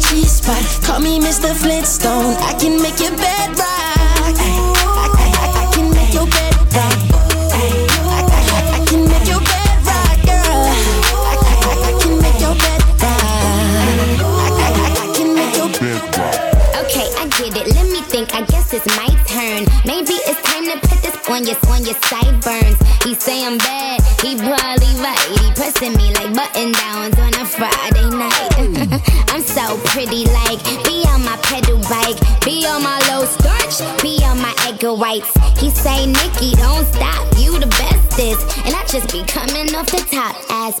the 0.00 0.08
G 0.08 0.24
spot. 0.24 0.62
Call 0.82 1.00
me 1.00 1.20
Mr. 1.20 1.54
Flintstone. 1.54 2.34
I 2.40 2.54
can 2.58 2.80
make 2.80 2.98
your 3.00 3.16
bed 3.16 3.50
rock. 3.58 3.68
I, 3.68 4.42
I, 4.42 5.16
I, 5.16 5.48
I 5.60 5.74
can 5.74 5.90
make 5.90 6.12
your 6.14 6.26
bed 6.26 6.54
rock. 6.74 6.98
I, 7.52 8.84
can 8.86 9.04
make 9.08 9.26
your 9.28 9.40
bed 9.40 9.76
rock, 9.86 10.16
girl. 10.24 10.60
I, 11.20 11.92
can 12.00 12.14
make 12.20 12.40
your 12.40 12.54
bed 12.54 12.80
rock. 13.02 13.24
I, 14.60 15.12
can 15.16 15.34
make 15.34 15.56
your 15.56 15.68
bed 15.68 16.02
rock. 16.16 16.84
Okay, 16.84 17.08
I 17.18 17.26
get 17.36 17.56
it. 17.56 17.74
Let 17.74 17.86
me 17.90 18.00
think. 18.02 18.34
I 18.34 18.42
guess 18.42 18.72
it's 18.72 18.86
my 18.96 19.08
turn. 19.26 19.66
Maybe 19.84 20.14
it's 20.28 20.40
time 20.42 20.64
to 20.66 20.76
put 20.86 20.98
this 21.02 21.16
on 21.28 21.44
your 21.44 21.58
on 21.68 21.84
your 21.84 21.98
sideburns. 22.08 22.78
He 23.04 23.14
say 23.14 23.44
I'm 23.44 23.58
bad. 23.58 24.00
He 24.22 24.36
probably 24.36 24.92
right. 25.00 25.28
He 25.40 25.52
pressing 25.52 25.96
me 25.96 26.12
like 26.14 26.32
button 26.34 26.72
downs 26.72 27.18
on 27.18 27.34
a 27.34 27.44
Friday 27.44 27.99
pretty, 29.90 30.24
like 30.26 30.62
be 30.84 31.02
on 31.08 31.24
my 31.24 31.36
pedal 31.42 31.78
bike, 31.88 32.18
be 32.44 32.64
on 32.66 32.82
my 32.82 32.98
low 33.08 33.24
starch, 33.24 34.02
be 34.02 34.22
on 34.24 34.40
my 34.40 34.54
egg 34.66 34.82
whites. 34.82 35.32
He 35.58 35.70
say, 35.70 36.06
Nikki, 36.06 36.52
don't 36.54 36.86
stop. 36.94 37.26
You 37.36 37.58
the 37.58 37.66
bestest, 37.66 38.58
and 38.64 38.74
I 38.74 38.84
just 38.86 39.12
be 39.12 39.24
coming 39.24 39.74
off 39.74 39.86
the 39.86 40.06
top 40.10 40.36
as 40.50 40.80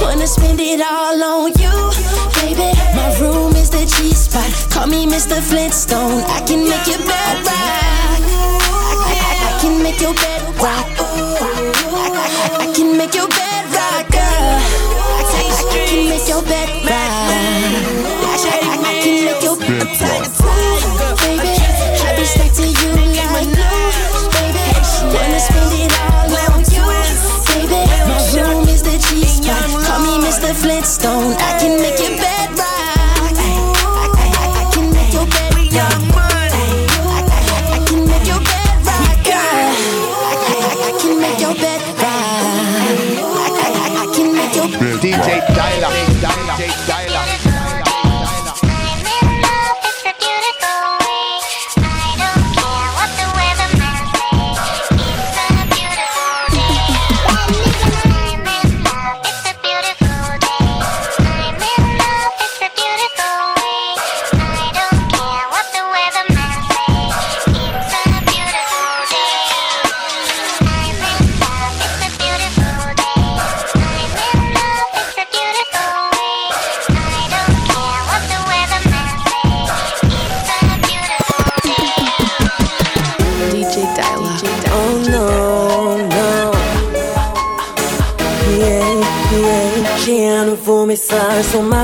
Wanna 0.00 0.26
spend 0.26 0.60
it 0.60 0.80
all 0.80 1.22
on 1.22 1.52
you, 1.60 1.74
baby. 2.40 2.72
My 2.96 3.08
room 3.20 3.54
is 3.56 3.70
the 3.70 3.84
G 3.84 4.12
spot. 4.14 4.48
Call 4.70 4.86
me 4.86 5.06
Mr. 5.06 5.40
Flintstone. 5.40 6.22
I 6.26 6.40
can 6.46 6.64
make 6.68 6.86
your 6.86 6.98
bed 6.98 7.36
rock. 7.46 8.20
I, 9.06 9.14
I, 9.14 9.56
I 9.56 9.60
can 9.60 9.82
make 9.82 10.00
your 10.00 10.14
bed 10.14 10.42
rock. 10.56 10.86
I, 10.98 11.44
I, 12.16 12.64
I 12.64 12.72
can 12.74 12.96
make 12.96 13.14
your 13.14 13.28
bed 13.28 13.64
rock, 13.76 14.08
girl. 14.10 14.56
I, 14.90 15.40
I, 15.40 15.82
I 15.82 15.86
can 15.88 16.08
make 16.08 16.28
your 16.28 16.42
bed 16.42 16.68
rock. 16.88 17.10
I, 17.10 17.58
I, 18.30 18.68
I 18.88 19.02
can 19.02 19.24
make 19.24 19.42
your 19.42 19.56
bed 19.58 19.86
rock. 20.00 20.24
Baby, 21.20 21.52
I 22.00 22.16
be 22.16 22.24
to 22.56 22.66
you 22.66 22.99
Call 30.50 30.58
me 30.58 30.62
Mr. 30.62 30.62
Flintstone. 30.62 31.34
I 31.38 31.58
can 31.60 31.80
make 31.80 31.98
your 32.00 32.16
bed 32.18 32.50
rock. 32.58 32.66
I, 32.66 33.54
I, 33.86 34.18
I, 34.18 34.58
I 34.58 34.72
can 34.72 34.90
make 34.92 35.12
your 35.12 35.26
bed 35.26 35.54
rock. 35.54 35.90
I, 35.90 36.50
I, 36.50 37.74
I 37.74 37.86
can 37.86 38.00
make 38.06 38.26
your 38.26 38.40
bed 38.40 38.74
rock, 38.84 39.24
girl. 39.24 39.70
I, 40.10 40.34
I, 40.50 40.74
I 40.86 40.98
can 41.00 41.14
make 41.20 41.40
your 41.40 41.54
bed 41.54 41.82
rock. 42.02 42.10
I, 43.30 43.68
I, 43.70 44.02
I 44.02 44.14
can 44.14 44.28
make 44.34 44.54
your 44.56 44.66
DJ 44.66 45.10
Dialer, 45.10 45.40
DJ 45.40 45.49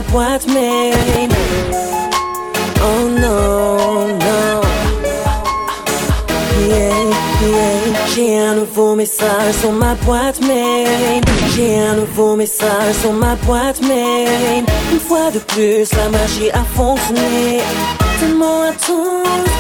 boîte 0.03 0.47
mail. 0.49 1.29
Oh 2.83 3.09
no, 3.09 4.09
no. 4.19 4.61
Yeah. 6.69 7.07
J'ai 8.15 8.39
un 8.39 8.55
nouveau 8.55 8.95
message 8.95 9.55
sur 9.61 9.73
ma 9.73 9.95
boîte 9.95 10.41
mail. 10.41 11.23
J'ai 11.55 11.79
un 11.79 11.95
nouveau 11.95 12.35
message 12.35 12.95
sur 13.03 13.13
ma 13.13 13.35
boîte 13.37 13.81
mail. 13.83 14.65
Une 14.91 15.01
fois 15.01 15.31
de 15.31 15.39
plus, 15.39 15.93
la 15.93 16.09
magie 16.09 16.51
a 16.51 16.65
fonctionné. 16.75 17.61
Tellement 18.19 18.63
intense, 18.63 19.51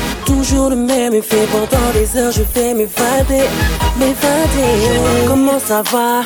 toujours 0.47 0.71
le 0.71 0.77
même 0.77 1.15
effet. 1.15 1.47
Pendant 1.51 1.91
des 1.93 2.19
heures, 2.19 2.33
je 2.33 2.43
vais 2.55 2.75
m'évader, 2.75 3.49
m'évader. 3.99 5.27
Comment 5.27 5.59
ça 5.59 5.83
va? 5.93 6.23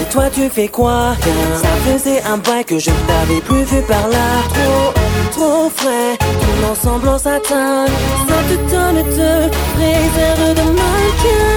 Et 0.00 0.04
toi, 0.10 0.24
tu 0.32 0.48
fais 0.48 0.68
quoi? 0.68 1.14
Ça 1.56 1.68
faisait 1.86 2.22
un 2.22 2.38
bail 2.38 2.64
que 2.64 2.78
je 2.78 2.90
t'avais 3.06 3.40
plus 3.40 3.64
vu 3.64 3.82
par 3.82 4.08
là. 4.08 4.28
Trop, 4.54 4.92
trop 5.32 5.70
frais, 5.74 6.16
ton 6.18 6.72
ensemble 6.72 7.08
en 7.08 7.18
satin. 7.18 7.86
Ça 8.28 8.38
te 8.48 8.54
donne 8.70 9.02
de 9.16 9.32
réserve 9.78 10.54
de 10.54 10.66
mannequin. 10.78 11.48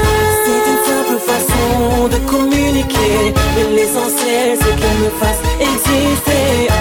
C'est 0.46 0.64
une 0.72 0.84
simple 0.92 1.20
façon 1.32 2.08
de 2.08 2.18
communiquer. 2.30 3.34
Mais 3.56 3.76
l'essentiel, 3.76 4.58
c'est 4.60 4.76
qu'elle 4.80 5.00
me 5.04 5.10
fasse 5.20 5.42
exister. 5.60 6.75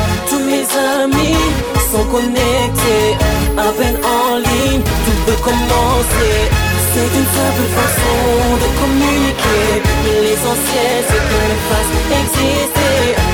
Connectés. 2.14 3.11
À 3.59 3.70
en 4.14 4.37
ligne, 4.46 4.83
tout 5.05 5.20
peut 5.27 5.40
commencer. 5.42 6.35
C'est 6.92 7.11
une 7.20 7.31
simple 7.38 7.66
façon 7.79 8.18
de 8.62 8.68
communiquer. 8.81 9.66
Mais 10.03 10.18
l'essentiel, 10.24 10.96
c'est 11.09 11.24
me 11.50 11.59
fasse 11.70 11.92
exister. 12.22 13.34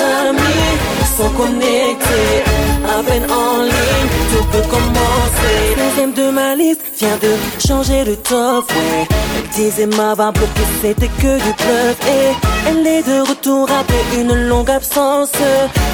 Amis 0.00 0.78
sont 1.16 1.30
connectés. 1.30 2.44
À 2.84 3.02
peine 3.02 3.26
en 3.30 3.62
ligne, 3.62 4.10
tout 4.32 4.44
peut 4.50 4.66
commencer. 4.68 5.76
Deuxième 5.76 6.12
de 6.12 6.30
ma 6.30 6.54
liste 6.56 6.80
vient 6.98 7.18
de 7.22 7.32
changer 7.66 8.04
de 8.04 8.14
top, 8.14 8.70
ouais. 8.70 9.06
Elle 9.36 9.48
disait 9.54 9.86
m'avoir 9.86 10.32
bloqué, 10.32 10.62
c'était 10.82 11.08
que 11.08 11.36
du 11.36 11.52
bluff. 11.52 11.96
Et 12.08 12.34
elle 12.68 12.86
est 12.86 13.02
de 13.06 13.20
retour 13.28 13.68
après 13.70 14.20
une 14.20 14.34
longue 14.48 14.70
absence. 14.70 15.32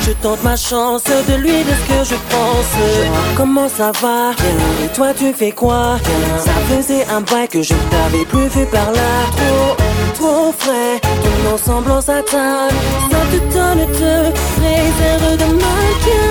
Je 0.07 0.13
tente 0.13 0.43
ma 0.45 0.57
chance 0.57 1.03
de 1.05 1.35
lui 1.35 1.51
dire 1.51 1.77
ce 1.83 1.93
que 1.93 2.05
je 2.15 2.19
pense. 2.31 3.37
Comment 3.37 3.69
ça 3.69 3.93
va? 4.01 4.31
Et 4.85 4.89
toi, 4.95 5.09
tu 5.19 5.33
fais 5.33 5.53
quoi? 5.53 5.99
Ça 6.39 6.53
faisait 6.71 7.07
un 7.11 7.21
bail 7.21 7.49
que 7.49 7.63
je 7.63 7.75
t'avais 7.91 8.25
plus 8.25 8.49
vu 8.49 8.65
par 8.67 8.91
là. 8.93 9.13
Trop, 9.37 9.77
trop 10.15 10.53
frais, 10.59 11.01
ton 11.03 11.55
ensemble 11.55 11.91
en 11.91 12.01
satin. 12.01 12.69
Ça 13.11 13.19
te 13.31 13.39
donne 13.55 13.87
de 13.87 14.33
réserve 14.63 15.37
de 15.37 15.45
mannequin. 15.45 16.29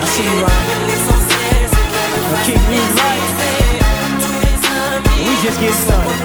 I 0.00 0.06
see 0.06 0.24
you 0.24 0.38
right. 0.44 0.66
Now 2.30 2.38
keep 2.44 2.62
me 2.70 2.80
right. 2.98 3.24
We 5.24 5.32
just 5.42 5.58
get 5.60 5.74
started. 5.74 6.20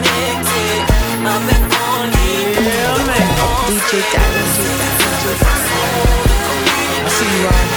Yeah, 2.56 2.98
man. 3.08 3.24
DJ 3.70 3.92
Dyla. 4.12 4.44
I 7.06 7.10
see 7.10 7.30
you 7.32 7.46
right. 7.46 7.70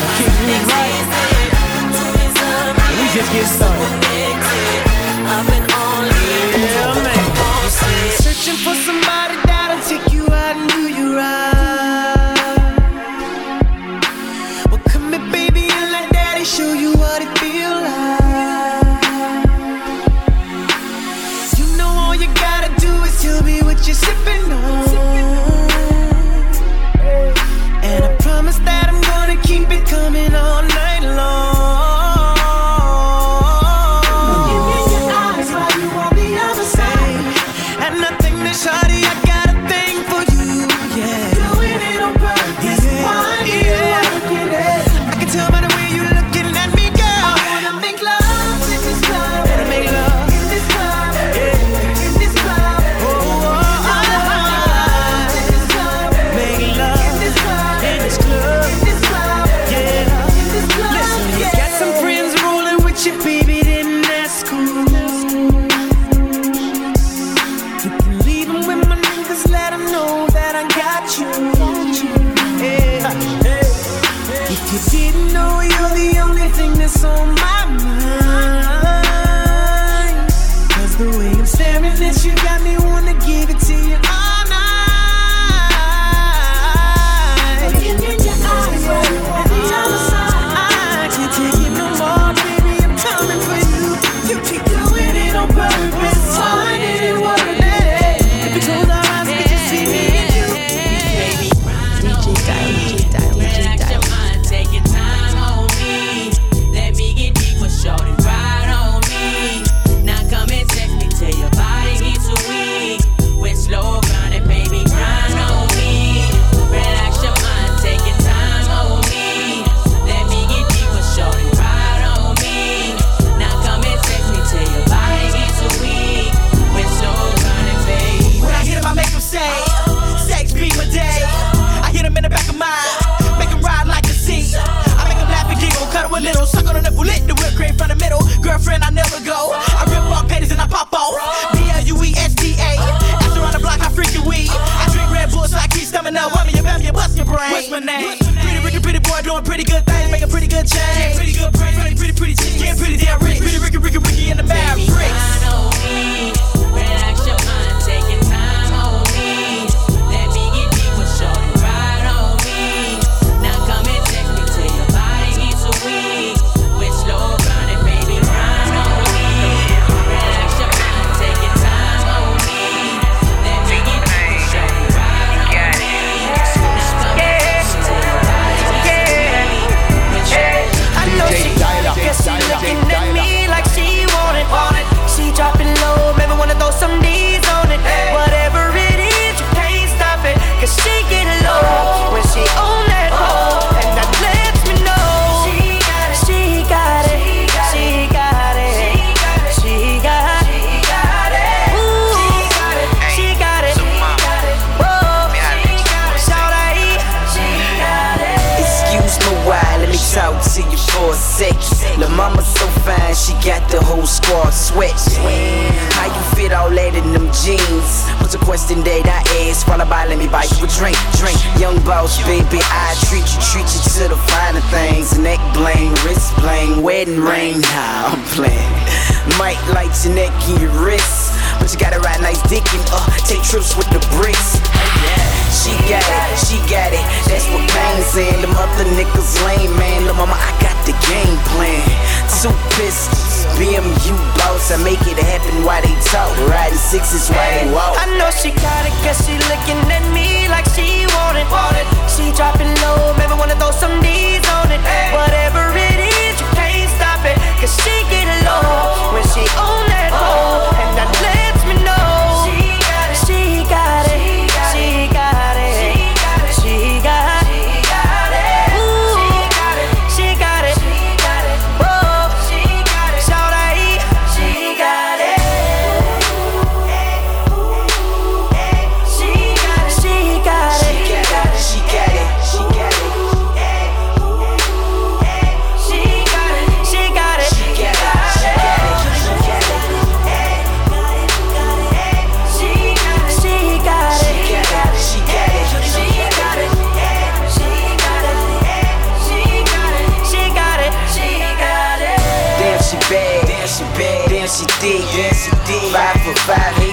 Now 0.00 0.10
keep 0.16 0.34
me 0.46 0.56
right. 0.70 1.06
We 2.98 3.04
just 3.14 3.30
get 3.32 3.46
started. 3.46 4.31
Searching 8.52 8.64
for 8.64 8.74
somebody 8.74 9.36
that'll 9.46 9.80
take 9.88 10.12
you 10.12 10.26
out 10.26 10.56
and 10.56 10.68
do 10.70 10.88
you 10.88 11.16
right. 11.16 12.34
Well, 14.70 14.80
come 14.88 15.12
here, 15.12 15.32
baby, 15.32 15.68
and 15.70 15.92
let 15.92 16.12
daddy 16.12 16.44
show 16.44 16.72
you 16.74 16.92
what 16.92 17.22
it 17.22 17.38
feel 17.38 17.70
like. 17.70 19.04
You 21.58 21.76
know 21.78 21.88
all 21.88 22.14
you 22.14 22.26
gotta 22.34 22.68
do 22.78 22.92
is 23.04 23.22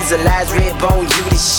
The 0.10 0.18
lies, 0.18 0.52
red 0.52 0.76
bone, 0.80 1.04
you 1.04 1.30
the 1.30 1.36
shit 1.36 1.59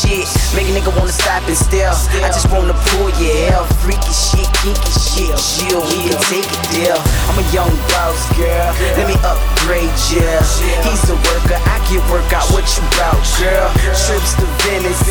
nigga 0.81 0.97
wanna 0.97 1.13
stop 1.13 1.45
and 1.47 1.57
still. 1.57 1.93
I 2.25 2.29
just 2.33 2.49
wanna 2.51 2.73
pull 2.73 3.13
your 3.21 3.53
hair, 3.53 3.61
freaky 3.85 4.13
shit, 4.13 4.49
kinky 4.65 4.93
shit, 4.97 5.33
chill. 5.37 5.85
We 5.93 6.09
can 6.09 6.17
take 6.33 6.49
a 6.49 6.61
deal. 6.73 6.97
I'm 7.29 7.37
a 7.37 7.47
young 7.53 7.71
boss 7.93 8.21
girl, 8.37 8.73
let 8.97 9.07
me 9.07 9.17
upgrade 9.21 9.93
yeah 10.11 10.41
He's 10.83 11.05
a 11.13 11.17
worker, 11.29 11.59
I 11.61 11.79
can 11.85 12.01
work 12.09 12.33
out 12.33 12.49
what 12.53 12.65
you 12.65 12.83
bout, 12.97 13.21
girl. 13.37 13.69
Trips 13.93 14.33
to 14.41 14.47
Venice, 14.65 15.05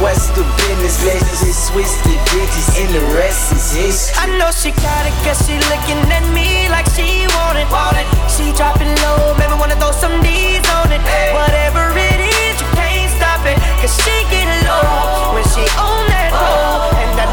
West 0.00 0.34
to 0.34 0.42
Venice, 0.64 1.04
Let's 1.04 1.44
just 1.44 1.68
switch 1.68 1.92
the 2.08 2.16
digits 2.32 2.78
and 2.80 2.88
the 2.94 3.04
rest 3.12 3.52
is 3.52 3.72
history. 3.72 4.16
I 4.16 4.26
know 4.38 4.50
she 4.50 4.72
got 4.80 5.04
it, 5.04 5.14
cause 5.24 5.38
she 5.44 5.60
looking 5.68 6.00
at 6.08 6.24
me 6.32 6.68
like 6.72 6.88
she 6.96 7.28
want 7.36 7.58
it. 7.58 7.68
Want 7.70 7.96
it. 8.00 8.08
She 8.32 8.52
dropping 8.56 8.92
low, 9.04 9.36
maybe 9.36 9.54
wanna 9.60 9.76
throw 9.76 9.92
some 9.92 10.22
D's 10.22 10.64
on 10.80 10.90
it. 10.90 11.00
Hey. 11.04 11.32
Whatever 11.34 11.92
it 11.96 12.20
is, 12.20 12.60
you 12.60 12.68
can't 12.72 12.91
stop 13.22 13.46
it, 13.46 13.56
cause 13.78 13.94
she 14.02 14.26
get 14.34 14.50
low 14.66 15.34
when 15.34 15.46
she 15.54 15.62
on 15.78 16.02
that 16.10 16.34
roll. 16.34 16.90
And 16.98 17.14
I 17.22 17.31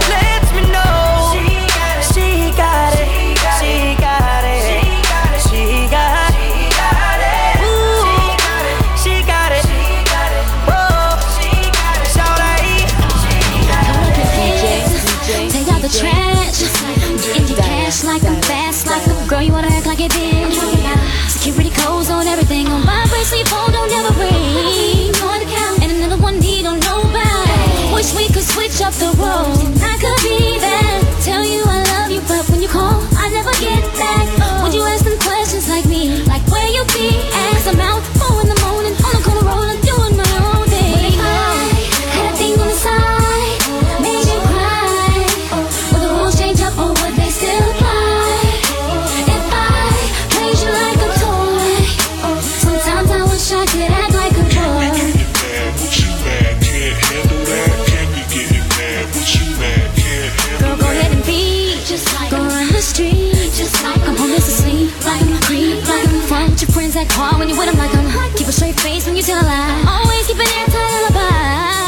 is 64.40 64.46
to 64.46 64.52
sleep 64.64 65.06
like 65.06 65.22
I'm 65.22 65.42
creep 65.42 65.88
like 65.88 66.08
I'm 66.08 66.22
your 66.62 66.72
friends 66.72 66.94
that 66.94 67.10
call 67.10 67.38
when 67.40 67.50
you 67.50 67.58
with 67.58 67.68
them 67.68 67.78
like 67.78 67.94
I'm 67.96 68.08
Keep 68.38 68.48
a 68.48 68.52
straight 68.52 68.80
face 68.80 69.06
when 69.06 69.16
you 69.16 69.24
tell 69.24 69.42
a 69.42 69.46
lie. 69.46 69.84
Always 69.88 70.28
keep 70.28 70.40
an 70.40 70.48
airtight 70.60 70.92
alibi 70.98 71.84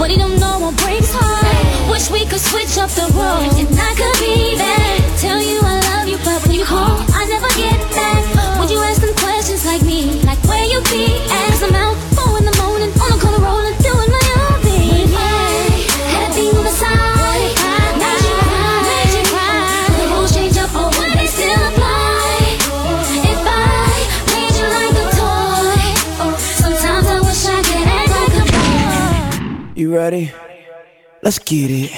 What 0.00 0.10
he 0.10 0.16
don't 0.16 0.38
know 0.40 0.58
will 0.60 0.76
break 0.84 1.00
his 1.00 1.12
heart. 1.12 1.90
Wish 1.90 2.10
we 2.10 2.24
could 2.26 2.40
switch 2.40 2.78
up 2.78 2.90
the 2.90 3.08
world. 3.16 3.52
And 3.60 3.68
I 3.78 3.94
could 3.94 4.18
be 4.20 4.56
better. 4.56 4.85
Let's 31.26 31.40
get 31.40 31.72
it. 31.72 31.90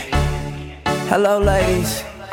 Hello, 1.12 1.38
ladies. 1.38 2.02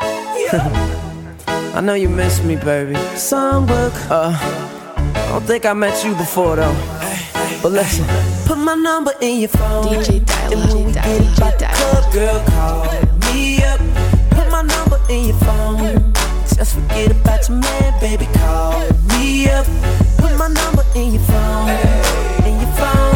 I 1.76 1.82
know 1.82 1.92
you 1.92 2.08
miss 2.08 2.42
me, 2.42 2.56
baby. 2.56 2.94
Songbook. 3.12 3.92
Uh, 4.08 4.32
I 4.32 5.28
don't 5.28 5.44
think 5.44 5.66
I 5.66 5.74
met 5.74 6.02
you 6.02 6.14
before 6.14 6.56
though. 6.56 6.74
But 7.62 7.72
listen, 7.72 8.06
put 8.46 8.56
my 8.56 8.74
number 8.74 9.12
in 9.20 9.40
your 9.40 9.50
phone. 9.50 9.84
DJ 9.84 10.24
Dial, 10.24 10.52
and 10.54 10.72
when 10.72 10.86
we 10.86 10.92
get 10.94 11.06
it 11.06 11.36
the 11.36 11.68
club, 11.76 12.12
girl, 12.14 12.42
call 12.48 12.84
me 13.30 13.62
up. 13.62 13.78
Put 14.30 14.50
my 14.50 14.62
number 14.62 14.98
in 15.10 15.24
your 15.26 15.36
phone. 15.40 16.14
Just 16.48 16.76
forget 16.76 17.10
about 17.10 17.46
your 17.46 17.58
man, 17.58 18.00
baby. 18.00 18.26
Call 18.38 18.80
me 19.12 19.50
up. 19.50 19.66
Put 20.16 20.34
my 20.38 20.48
number 20.48 20.84
in 20.94 21.12
your 21.12 21.22
phone. 21.24 21.68
In 22.46 22.58
your 22.58 22.72
phone. 22.72 23.15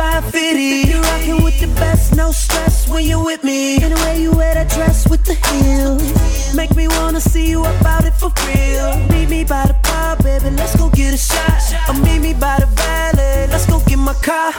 550. 0.00 0.88
You're 0.88 1.02
rocking 1.02 1.44
with 1.44 1.60
the 1.60 1.66
best, 1.78 2.16
no 2.16 2.32
stress 2.32 2.88
when 2.88 3.04
you're 3.04 3.22
with 3.22 3.44
me. 3.44 3.82
And 3.82 3.92
way 3.96 4.22
you 4.22 4.32
wear 4.32 4.54
that 4.54 4.70
dress 4.70 5.06
with 5.06 5.22
the 5.26 5.34
heels. 5.34 6.54
Make 6.56 6.74
me 6.74 6.88
wanna 6.88 7.20
see 7.20 7.50
you 7.50 7.60
about 7.66 8.06
it 8.06 8.14
for 8.14 8.32
real. 8.46 8.96
Meet 9.12 9.28
me 9.28 9.44
by 9.44 9.66
the 9.66 9.76
bar, 9.82 10.16
baby, 10.16 10.56
let's 10.56 10.74
go 10.74 10.88
get 10.88 11.12
a 11.12 11.18
shot. 11.18 11.60
Or 11.86 11.92
meet 12.00 12.20
me 12.20 12.32
by 12.32 12.56
the 12.60 12.68
valet, 12.80 13.48
let's 13.52 13.66
go 13.66 13.78
get 13.84 13.98
my 13.98 14.14
car. 14.28 14.54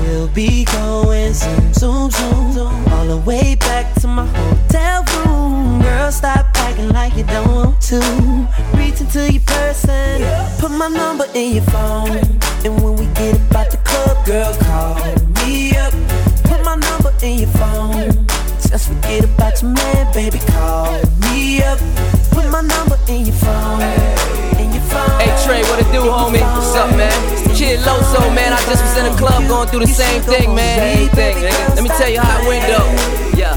We'll 0.00 0.28
be 0.28 0.64
going 0.64 1.34
zoom, 1.34 1.74
zoom, 1.74 2.10
zoom, 2.10 2.52
zoom. 2.52 2.88
All 2.94 3.06
the 3.06 3.18
way 3.18 3.54
back 3.56 3.92
to 4.00 4.08
my 4.08 4.24
hotel 4.24 5.04
room. 5.12 5.82
Girl, 5.82 6.10
stop 6.10 6.46
acting 6.56 6.88
like 6.88 7.14
you 7.18 7.24
don't 7.24 7.52
want 7.54 7.82
to. 7.90 8.00
Reach 8.74 9.02
into 9.02 9.30
your 9.30 9.42
person, 9.42 10.24
put 10.58 10.70
my 10.70 10.88
number 10.88 11.26
in 11.34 11.56
your 11.56 11.64
phone. 11.64 12.16
And 12.64 12.82
about 19.56 19.62
your 19.62 19.72
man, 19.72 20.12
baby. 20.12 20.38
Call 20.52 21.00
me 21.30 21.62
up. 21.62 21.78
Put 22.30 22.50
my 22.50 22.60
number 22.60 22.98
in 23.08 23.26
your 23.26 23.34
phone. 23.36 23.82
In 24.58 24.72
your 24.72 24.82
phone. 24.82 25.20
Hey 25.20 25.32
Trey, 25.44 25.62
what 25.62 25.80
it 25.80 25.90
do, 25.92 26.00
homie? 26.00 26.40
What's 26.40 26.74
up, 26.74 26.90
man? 26.96 27.12
Kid 27.54 27.80
Loso, 27.80 28.34
man. 28.34 28.52
I 28.52 28.58
just 28.66 28.82
was 28.82 28.96
in 28.98 29.12
the 29.12 29.18
club 29.18 29.46
going 29.48 29.68
through 29.68 29.80
the 29.80 29.86
same 29.86 30.22
thing, 30.22 30.54
man. 30.54 30.96
Same 30.96 31.08
thing, 31.10 31.36
nigga. 31.36 31.74
Let 31.74 31.82
me 31.82 31.88
tell 31.90 32.10
you 32.10 32.20
how 32.20 32.40
it 32.40 32.48
went, 32.48 32.66
though. 32.66 33.38
Yeah, 33.38 33.56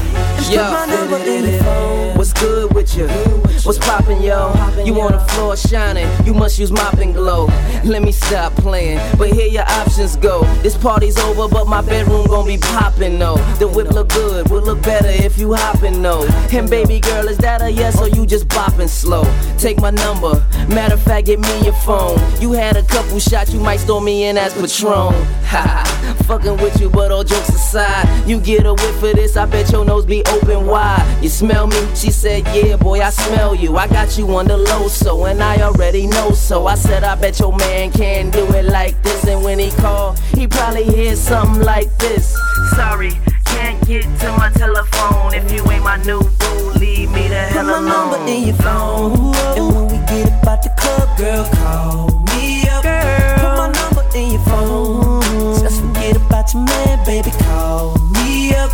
yeah. 0.50 2.16
What's 2.16 2.32
good 2.32 2.72
with 2.74 2.96
you? 2.96 3.49
What's 3.64 3.78
poppin', 3.78 4.22
yo? 4.22 4.52
You 4.84 4.98
on 5.00 5.12
the 5.12 5.20
floor 5.30 5.54
shining, 5.56 6.08
you 6.24 6.32
must 6.32 6.58
use 6.58 6.70
mop 6.72 6.94
and 6.94 7.14
glow. 7.14 7.46
Let 7.84 8.02
me 8.02 8.10
stop 8.10 8.54
playing, 8.54 8.98
but 9.18 9.30
here 9.30 9.46
your 9.46 9.64
options 9.64 10.16
go. 10.16 10.42
This 10.62 10.76
party's 10.76 11.18
over, 11.18 11.46
but 11.46 11.66
my 11.66 11.82
bedroom 11.82 12.26
gon' 12.26 12.46
be 12.46 12.56
poppin', 12.56 13.18
though. 13.18 13.36
The 13.58 13.68
whip 13.68 13.90
look 13.90 14.08
good, 14.08 14.50
will 14.50 14.62
look 14.62 14.82
better 14.82 15.08
if 15.08 15.38
you 15.38 15.52
hoppin', 15.54 16.00
though. 16.00 16.26
And 16.52 16.70
baby 16.70 17.00
girl, 17.00 17.28
is 17.28 17.36
that 17.38 17.60
a 17.60 17.70
yes 17.70 18.00
or 18.00 18.08
you 18.08 18.24
just 18.24 18.48
boppin' 18.48 18.88
slow? 18.88 19.24
Take 19.58 19.80
my 19.80 19.90
number, 19.90 20.42
matter 20.68 20.94
of 20.94 21.02
fact, 21.02 21.26
give 21.26 21.40
me 21.40 21.64
your 21.64 21.74
phone. 21.74 22.18
You 22.40 22.52
had 22.52 22.76
a 22.76 22.82
couple 22.82 23.18
shots, 23.18 23.52
you 23.52 23.60
might 23.60 23.80
store 23.80 24.00
me 24.00 24.24
in 24.24 24.38
as 24.38 24.54
Patron. 24.54 25.14
Ha, 25.50 26.22
fucking 26.28 26.58
with 26.58 26.80
you, 26.80 26.88
but 26.88 27.10
all 27.10 27.24
jokes 27.24 27.48
aside, 27.48 28.06
you 28.24 28.40
get 28.40 28.64
a 28.66 28.72
whiff 28.72 29.02
of 29.02 29.16
this, 29.16 29.36
I 29.36 29.46
bet 29.46 29.72
your 29.72 29.84
nose 29.84 30.06
be 30.06 30.22
open 30.26 30.64
wide. 30.64 31.18
You 31.20 31.28
smell 31.28 31.66
me? 31.66 31.88
She 31.96 32.12
said, 32.12 32.46
Yeah, 32.54 32.76
boy, 32.76 33.00
I 33.00 33.10
smell 33.10 33.49
you. 33.54 33.76
I 33.76 33.86
got 33.88 34.18
you 34.18 34.36
on 34.36 34.46
the 34.46 34.56
low, 34.56 34.88
so 34.88 35.24
and 35.24 35.42
I 35.42 35.62
already 35.62 36.06
know 36.06 36.32
so. 36.32 36.66
I 36.66 36.74
said, 36.74 37.04
I 37.04 37.14
bet 37.14 37.38
your 37.38 37.56
man 37.56 37.90
can't 37.92 38.32
do 38.32 38.46
it 38.54 38.64
like 38.64 39.00
this. 39.02 39.24
And 39.26 39.42
when 39.42 39.58
he 39.58 39.70
called, 39.70 40.18
he 40.34 40.46
probably 40.46 40.84
hear 40.84 41.16
something 41.16 41.62
like 41.62 41.96
this. 41.98 42.36
Sorry, 42.74 43.12
can't 43.44 43.84
get 43.86 44.02
to 44.20 44.32
my 44.38 44.50
telephone. 44.54 45.34
If 45.34 45.50
you 45.52 45.62
ain't 45.70 45.84
my 45.84 45.96
new 46.04 46.20
boo, 46.20 46.70
leave 46.78 47.10
me 47.10 47.28
the 47.28 47.42
hell 47.52 47.68
alone. 47.68 48.10
Put 48.10 48.20
my 48.20 48.26
number 48.26 48.30
in 48.30 48.42
your 48.48 48.56
phone. 48.56 49.34
And 49.56 49.74
when 49.74 49.86
we 49.88 49.98
get 50.06 50.42
about 50.42 50.62
the 50.62 50.70
club, 50.78 51.18
girl, 51.18 51.44
call 51.54 52.24
me 52.34 52.62
up. 52.68 52.82
Put 52.82 53.52
my 53.56 53.72
number 53.72 54.04
in 54.16 54.32
your 54.32 54.44
phone. 54.44 55.60
Just 55.60 55.80
forget 55.80 56.16
about 56.16 56.52
your 56.52 56.64
man, 56.64 57.04
baby. 57.06 57.30
Call 57.44 57.98
me 58.12 58.54
up. 58.54 58.70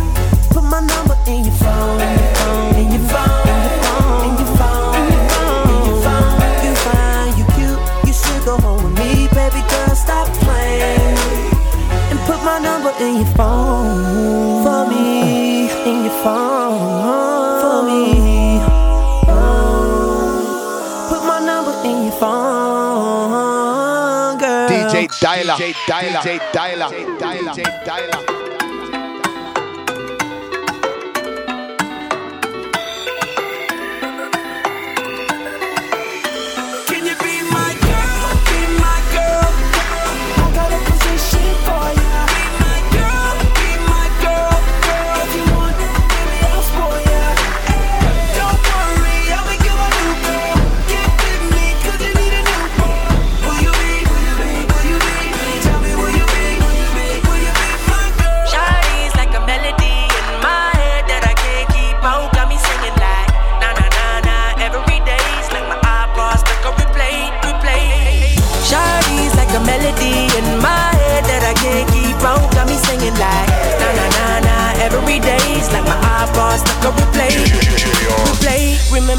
Put 0.51 0.63
my 0.63 0.79
number 0.79 1.06
in 13.17 13.25
your 13.25 13.35
phone. 13.35 14.63
For 14.63 14.85
me. 14.89 15.69
In 15.89 16.03
your 16.05 16.13
phone. 16.23 17.61
For 17.61 17.83
me. 17.83 18.59
Put 21.09 21.21
my 21.25 21.39
number 21.39 21.73
in 21.87 22.03
your 22.05 22.13
phone, 22.19 23.57
girl. 24.37 24.69
DJ 24.69 25.07
Dialer. 25.07 25.55
DJ 25.55 25.73
Dialer. 25.87 26.21
DJ 26.21 26.39
Dialer. 26.51 26.89
DJ 27.19 27.63
Dialer. 27.85 28.46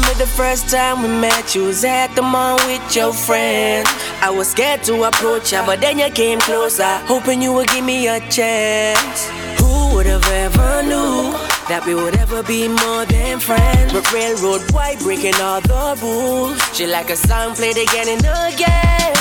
Remember 0.09 0.25
the 0.25 0.37
first 0.37 0.69
time 0.69 1.03
we 1.03 1.07
met? 1.07 1.53
You 1.53 1.65
was 1.65 1.83
at 1.83 2.07
the 2.15 2.23
mall 2.23 2.55
with 2.65 2.95
your 2.95 3.13
friends. 3.13 3.87
I 4.21 4.31
was 4.31 4.49
scared 4.49 4.81
to 4.85 5.03
approach 5.03 5.51
ya, 5.51 5.63
but 5.63 5.81
then 5.81 5.99
you 5.99 6.09
came 6.09 6.39
closer, 6.39 6.97
hoping 7.05 7.43
you 7.43 7.53
would 7.53 7.67
give 7.67 7.85
me 7.85 8.07
a 8.07 8.19
chance. 8.31 9.29
Who 9.59 9.93
would 9.93 10.07
have 10.07 10.25
ever 10.25 10.81
knew 10.81 11.37
that 11.69 11.83
we 11.85 11.93
would 11.93 12.17
ever 12.17 12.41
be 12.41 12.67
more 12.67 13.05
than 13.05 13.39
friends? 13.39 13.93
But 13.93 14.11
railroad 14.11 14.71
white 14.71 14.97
breaking 14.99 15.35
all 15.35 15.61
the 15.61 15.95
rules. 16.01 16.59
She 16.75 16.87
like 16.87 17.11
a 17.11 17.15
song 17.15 17.53
played 17.53 17.77
again 17.77 18.09
and 18.09 18.25
again. 18.49 19.13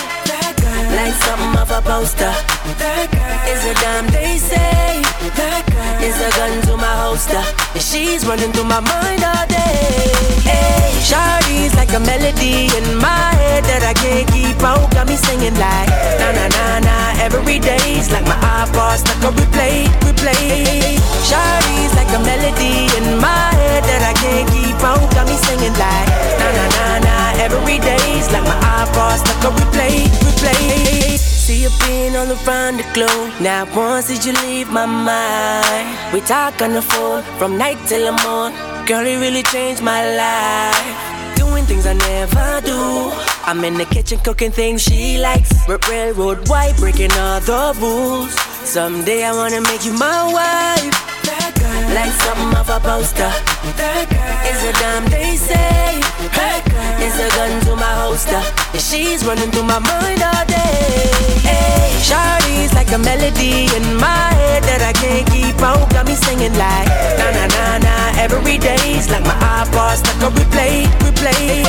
Like 0.96 1.12
something 1.20 1.60
of 1.60 1.70
a 1.70 1.82
poster. 1.82 2.57
That 2.76 3.08
girl 3.08 3.40
is 3.48 3.64
a 3.64 3.74
damn 3.80 4.06
they 4.12 4.36
say. 4.36 5.00
That 5.40 5.64
girl 5.72 5.98
is 6.04 6.20
a 6.20 6.28
gun 6.36 6.60
to 6.68 6.76
my 6.76 6.94
holster, 7.00 7.40
and 7.72 7.80
she's 7.82 8.26
running 8.28 8.52
through 8.52 8.68
my 8.68 8.84
mind 8.84 9.24
all 9.24 9.46
day. 9.48 10.12
Hey, 10.44 10.92
Shawty's 11.00 11.72
like 11.80 11.92
a 11.96 12.00
melody 12.00 12.68
in 12.76 12.86
my 13.00 13.32
head 13.40 13.64
that 13.64 13.80
I 13.88 13.96
can't 13.96 14.28
keep 14.28 14.60
out. 14.60 14.92
Got 14.92 15.08
me 15.08 15.16
singing 15.16 15.56
like 15.56 15.88
na 16.20 16.28
na 16.36 16.46
na 16.52 16.64
na 16.84 16.96
every 17.24 17.56
day's 17.56 18.12
like 18.12 18.28
my 18.28 18.36
iPod 18.36 19.00
stuck 19.00 19.24
on 19.24 19.32
replay, 19.32 19.88
replay. 20.04 21.00
Shawty's 21.24 21.92
like 21.96 22.12
a 22.12 22.20
melody 22.20 22.92
in 23.00 23.16
my 23.16 23.48
head 23.56 23.82
that 23.88 24.04
I 24.04 24.12
can't 24.12 24.44
keep 24.52 24.76
out. 24.84 25.08
Got 25.16 25.24
me 25.24 25.40
singing 25.40 25.72
like 25.80 26.08
na 26.36 26.48
na 26.52 26.64
na 26.76 26.86
na 27.00 27.16
every 27.40 27.80
day's 27.80 28.28
like 28.28 28.44
my 28.44 28.58
iPod 28.84 29.24
stuck 29.24 29.40
on 29.48 29.56
replay, 29.56 30.04
replay. 30.20 31.37
See 31.48 31.62
you 31.62 31.70
being 31.86 32.14
all 32.14 32.30
around 32.30 32.76
the 32.76 32.84
globe. 32.92 33.32
Now 33.40 33.64
once 33.74 34.08
did 34.08 34.22
you 34.22 34.34
leave 34.44 34.70
my 34.70 34.84
mind? 34.84 36.12
We 36.12 36.20
talk 36.20 36.60
on 36.60 36.74
the 36.74 36.82
phone 36.82 37.22
from 37.38 37.56
night 37.56 37.78
till 37.86 38.04
the 38.04 38.12
morning. 38.22 38.58
Girl, 38.84 39.06
it 39.06 39.16
really 39.16 39.42
changed 39.44 39.80
my 39.82 40.02
life. 40.14 41.36
Doing 41.36 41.64
things 41.64 41.86
I 41.86 41.94
never 41.94 42.60
do. 42.66 42.78
I'm 43.48 43.64
in 43.64 43.78
the 43.78 43.86
kitchen 43.86 44.18
cooking 44.18 44.50
things 44.50 44.82
she 44.82 45.16
likes. 45.16 45.50
R- 45.66 45.78
railroad 45.88 46.50
white, 46.50 46.76
breaking 46.76 47.12
all 47.12 47.40
the 47.40 47.74
rules. 47.80 48.34
Someday 48.68 49.24
I 49.24 49.32
wanna 49.32 49.62
make 49.62 49.86
you 49.86 49.94
my 49.94 50.24
wife. 50.24 50.96
That 51.24 51.56
girl, 51.56 51.94
like 51.96 52.12
something 52.24 52.58
off 52.60 52.68
a 52.68 52.78
poster. 52.78 53.32
That 53.80 54.04
girl 54.12 54.38
is 54.52 54.60
a 54.68 54.72
damn 54.80 55.04
they 55.08 55.36
say. 55.36 55.96
That 56.36 56.67
is 57.02 57.16
a 57.18 57.28
gun 57.36 57.60
to 57.66 57.76
my 57.76 57.92
holster. 58.02 58.40
She's 58.78 59.24
running 59.24 59.50
through 59.50 59.68
my 59.68 59.78
mind 59.78 60.22
all 60.22 60.44
day. 60.46 61.10
Hey, 61.42 61.90
Shawty's 62.02 62.72
like 62.74 62.90
a 62.92 62.98
melody 62.98 63.68
in 63.76 63.84
my 63.96 64.30
head 64.34 64.62
that 64.64 64.82
I 64.82 64.92
can't 64.92 65.26
keep 65.30 65.60
out. 65.62 65.90
Got 65.90 66.06
me 66.06 66.14
singing 66.14 66.54
like 66.54 66.88
na 67.18 67.26
na 67.36 67.44
na 67.46 67.64
na 67.78 67.94
every 68.18 68.58
day's 68.58 69.10
like 69.10 69.24
my 69.24 69.36
iPod 69.62 69.96
stuck 70.00 70.22
on 70.22 70.32
replay, 70.34 70.86
replay. 71.04 71.64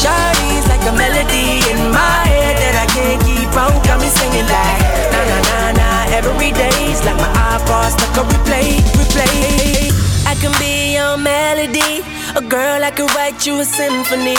Shawty's 0.00 0.66
like 0.68 0.84
a 0.88 0.94
melody 0.96 1.60
in 1.72 1.80
my 1.92 2.22
head 2.28 2.56
that 2.62 2.76
I 2.84 2.86
can't 2.92 3.20
keep 3.24 3.52
out. 3.56 3.76
Got 3.84 4.00
me 4.00 4.08
singing 4.08 4.48
like 4.48 4.82
na 5.12 5.20
na 5.30 5.38
na 5.48 5.58
na 5.78 5.88
every 6.16 6.52
day's 6.52 7.00
like 7.04 7.16
my 7.16 7.30
iPod 7.56 7.92
stuck 7.92 8.24
on 8.24 8.26
replay, 8.32 8.80
replay. 8.96 9.92
I 10.26 10.34
can 10.40 10.52
be 10.58 10.94
your 10.96 11.16
melody, 11.18 12.00
a 12.36 12.42
girl 12.42 12.82
I 12.82 12.90
could 12.90 13.10
write 13.14 13.46
you 13.46 13.58
a 13.60 13.64
symphony, 13.64 14.36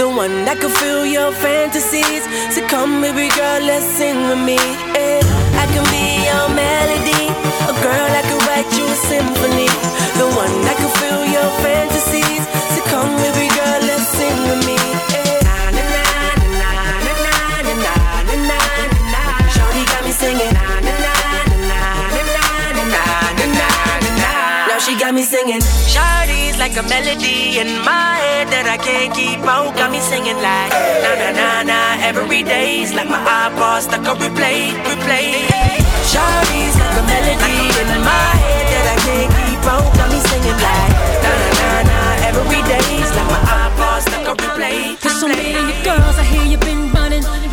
the 0.00 0.08
one 0.08 0.44
that 0.46 0.58
could 0.60 0.72
fill 0.72 1.04
your 1.04 1.32
fantasies. 1.32 2.24
So 2.54 2.64
come, 2.68 3.00
baby 3.02 3.28
girl, 3.34 3.60
let's 3.64 3.84
sing 3.84 4.16
with 4.28 4.40
me. 4.40 4.58
eh. 4.96 5.20
I 5.60 5.64
can 5.72 5.84
be 5.92 6.04
your 6.28 6.46
melody, 6.56 7.24
a 7.68 7.74
girl 7.84 8.06
that 8.14 8.24
could 8.28 8.42
write 8.48 8.70
you 8.76 8.84
a 8.88 8.98
symphony, 9.10 9.68
the 10.20 10.28
one 10.36 10.54
that 10.66 10.76
could 10.80 10.94
fill 11.00 11.22
your 11.28 11.48
fantasies. 11.64 12.44
So 12.74 12.80
come, 12.88 13.12
baby 13.20 13.43
Now 24.74 24.80
she 24.80 24.98
got 24.98 25.14
me 25.14 25.22
singing. 25.22 25.62
Shawty's 25.86 26.58
like 26.58 26.74
a 26.74 26.82
melody 26.90 27.62
in 27.62 27.78
my 27.86 28.18
head 28.18 28.50
that 28.50 28.66
I 28.66 28.74
can't 28.74 29.14
keep 29.14 29.38
out. 29.46 29.70
Got 29.78 29.94
me 29.94 30.02
singing 30.02 30.34
like 30.42 30.74
na 30.74 31.14
na 31.14 31.30
na 31.30 31.48
na 31.62 31.78
every 32.02 32.42
day's 32.42 32.90
like 32.90 33.06
my 33.06 33.22
iPod 33.22 33.86
stuck 33.86 34.02
on 34.02 34.18
replay, 34.18 34.74
replay. 34.82 35.46
Shawty's 36.10 36.74
like 36.74 36.90
a 36.90 37.04
melody 37.06 37.70
in 37.70 38.02
my 38.02 38.30
head 38.42 38.66
that 38.74 38.86
I 38.90 38.96
can't 39.06 39.30
keep 39.38 39.62
out. 39.62 39.86
Got 39.94 40.10
me 40.10 40.18
singing 40.26 40.58
like 40.58 40.92
na 41.22 41.30
na 41.38 41.50
na 41.54 41.70
na 41.86 41.98
every 42.34 42.62
day's 42.66 43.10
like 43.14 43.30
my 43.30 43.42
iPod 43.46 43.98
stuck 44.02 44.26
on 44.26 44.36
replay. 44.42 44.98
There's 44.98 45.20
so 45.22 45.30
many 45.30 45.54
girls 45.86 46.18
I 46.18 46.26
hear 46.26 46.42
you've 46.50 46.66
been 46.66 46.90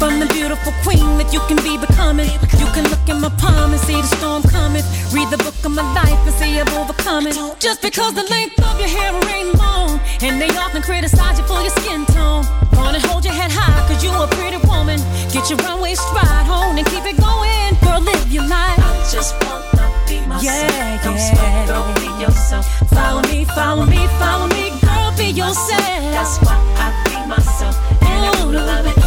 from 0.01 0.19
the 0.19 0.27
beautiful 0.33 0.73
queen 0.83 1.17
that 1.17 1.31
you 1.31 1.39
can 1.47 1.57
be 1.63 1.77
becoming. 1.77 2.29
You 2.57 2.67
can 2.73 2.89
look 2.89 3.05
in 3.07 3.21
my 3.21 3.29
palm 3.37 3.71
and 3.71 3.81
see 3.81 3.99
the 3.99 4.11
storm 4.17 4.43
coming. 4.43 4.83
Read 5.13 5.29
the 5.29 5.37
book 5.37 5.55
of 5.63 5.71
my 5.71 5.85
life 5.93 6.19
and 6.27 6.33
see 6.35 6.59
I've 6.59 6.73
overcome 6.73 7.27
it. 7.27 7.35
Just 7.59 7.81
because 7.81 8.13
the 8.13 8.25
length 8.29 8.57
of 8.59 8.79
your 8.79 8.89
hair 8.89 9.13
ain't 9.29 9.53
long, 9.55 9.99
and 10.21 10.41
they 10.41 10.49
often 10.57 10.81
criticize 10.81 11.37
you 11.39 11.45
for 11.45 11.61
your 11.61 11.73
skin 11.81 12.05
tone. 12.17 12.43
Wanna 12.73 12.99
hold 13.07 13.23
your 13.23 13.33
head 13.33 13.51
high 13.51 13.77
cause 13.87 14.03
you 14.03 14.11
a 14.11 14.27
pretty 14.35 14.57
woman. 14.67 14.99
Get 15.31 15.49
your 15.49 15.59
runway 15.59 15.93
stride 15.95 16.49
on 16.49 16.77
and 16.77 16.87
keep 16.87 17.05
it 17.05 17.17
going. 17.21 17.71
Girl, 17.85 18.01
live 18.01 18.25
your 18.31 18.47
life. 18.47 18.79
I 18.81 18.91
just 19.11 19.37
wanna 19.45 19.87
be 20.07 20.17
myself. 20.25 20.43
Yeah, 20.43 21.03
Don't 21.03 21.15
yeah. 21.15 21.67
girl, 21.67 21.85
be 22.01 22.09
yourself. 22.23 22.65
Follow 22.89 23.21
me, 23.29 23.45
follow 23.45 23.85
me, 23.85 24.07
follow 24.19 24.47
me, 24.47 24.73
girl, 24.81 25.13
be 25.17 25.29
yourself. 25.29 25.85
That's 26.15 26.37
why 26.43 26.57
I 26.81 26.87
be 27.05 27.15
myself. 27.29 27.75
And 28.01 28.25
I 28.25 28.31
wanna 28.43 28.65
love 28.65 28.87
it. 28.87 29.00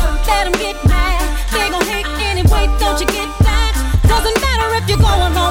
Let 0.44 0.52
'em 0.52 0.60
get 0.60 0.84
mad. 0.84 1.22
They 1.52 1.70
gon' 1.70 1.86
hate 1.86 2.06
anyway, 2.20 2.68
don't 2.78 3.00
you 3.00 3.06
get 3.06 3.30
that? 3.48 3.72
Doesn't 4.06 4.38
matter 4.42 4.68
if 4.76 4.86
you're 4.90 4.98
going 4.98 5.32
along 5.32 5.43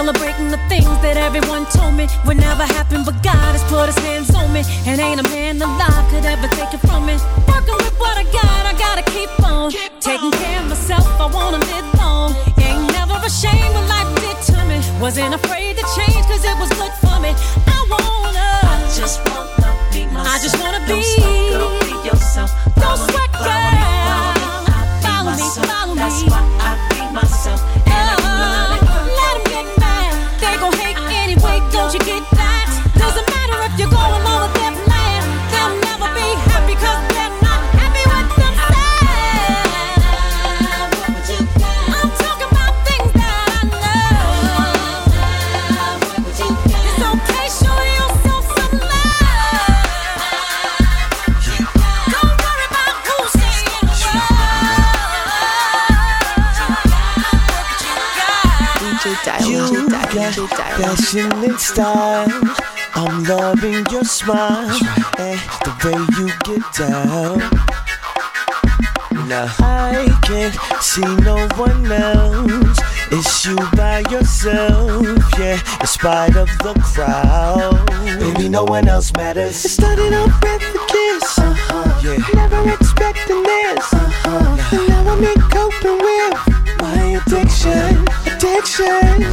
Celebrating 0.00 0.48
the 0.48 0.56
things 0.72 0.88
that 1.04 1.20
everyone 1.20 1.68
told 1.76 1.92
me 1.92 2.08
would 2.24 2.40
never 2.40 2.64
happen, 2.64 3.04
but 3.04 3.20
God 3.20 3.52
has 3.52 3.60
put 3.68 3.84
his 3.84 4.00
hands 4.00 4.32
on 4.32 4.48
me. 4.48 4.64
And 4.88 4.96
ain't 4.96 5.20
a 5.20 5.26
man 5.28 5.60
alive 5.60 6.08
could 6.08 6.24
ever 6.24 6.48
take 6.56 6.72
it 6.72 6.80
from 6.88 7.04
me. 7.04 7.20
Working 7.44 7.76
with 7.76 7.92
what 8.00 8.16
I 8.16 8.24
got, 8.32 8.64
I 8.64 8.72
gotta 8.80 9.04
keep 9.12 9.28
on. 9.44 9.68
Taking 10.00 10.32
care 10.40 10.56
of 10.64 10.72
myself, 10.72 11.04
I 11.20 11.28
wanna 11.28 11.60
live 11.68 11.84
long. 12.00 12.32
Ain't 12.64 12.88
never 12.96 13.20
ashamed 13.20 13.76
what 13.76 13.92
life 13.92 14.08
did 14.24 14.40
to 14.48 14.64
me. 14.64 14.80
Wasn't 15.04 15.36
afraid 15.36 15.76
to 15.76 15.84
change 15.92 16.24
cause 16.32 16.48
it 16.48 16.56
was 16.56 16.72
good 16.80 16.94
for 17.04 17.20
me. 17.20 17.36
I 17.68 17.78
wanna. 17.92 18.48
I 18.72 18.80
just 18.96 19.20
wanna 19.28 19.68
be 19.92 20.08
myself. 20.08 20.32
I 20.32 20.36
just 20.40 20.56
wanna 20.64 20.80
be. 20.88 20.96
Don't 20.96 21.12
sweat, 21.12 21.52
girl, 21.52 21.76
be 21.84 21.92
yourself. 22.08 22.50
Don't 22.72 22.96
sweat, 23.04 23.30
girl. 23.36 23.52
Follow 25.04 25.36
me, 25.36 25.44
follow 25.68 25.92
me. 25.92 26.00
That's 26.00 26.24
why 26.24 26.49
DJ 60.20 60.48
Dial, 60.50 60.78
got 60.78 60.98
DJ 60.98 61.16
Dial. 61.16 61.30
passion 61.30 61.32
and 61.32 61.60
style. 61.60 62.28
I'm 62.94 63.24
loving 63.24 63.86
your 63.90 64.04
smile 64.04 64.78
and 65.18 65.40
the 65.64 65.72
way 65.84 65.96
you 66.18 66.28
get 66.44 66.62
down. 66.76 67.38
Now 69.28 69.46
I 69.60 70.18
can't 70.22 70.54
see 70.82 71.00
no 71.24 71.48
one 71.56 71.90
else. 71.90 72.78
It's 73.12 73.46
you 73.46 73.56
by 73.76 74.02
yourself, 74.10 75.06
yeah. 75.38 75.58
In 75.80 75.86
spite 75.86 76.36
of 76.36 76.48
the 76.58 76.74
crowd, 76.84 77.86
baby, 78.20 78.48
no 78.48 78.64
one 78.64 78.88
else 78.88 79.12
matters. 79.14 79.64
It 79.64 79.70
started 79.70 80.12
off 80.12 80.42
with 80.42 80.62
a 80.62 80.86
kiss, 80.88 81.38
uh-huh. 81.38 82.00
yeah. 82.04 82.18
Never 82.34 82.70
expecting 82.70 83.42
this, 83.42 83.92
uh-huh. 83.94 84.76
And 84.76 84.88
now 84.88 85.12
I'm 85.12 85.24
in 85.24 85.40
coping 85.48 85.98
with 85.98 86.59
my 86.80 87.20
addiction, 87.20 88.06
addiction. 88.26 89.32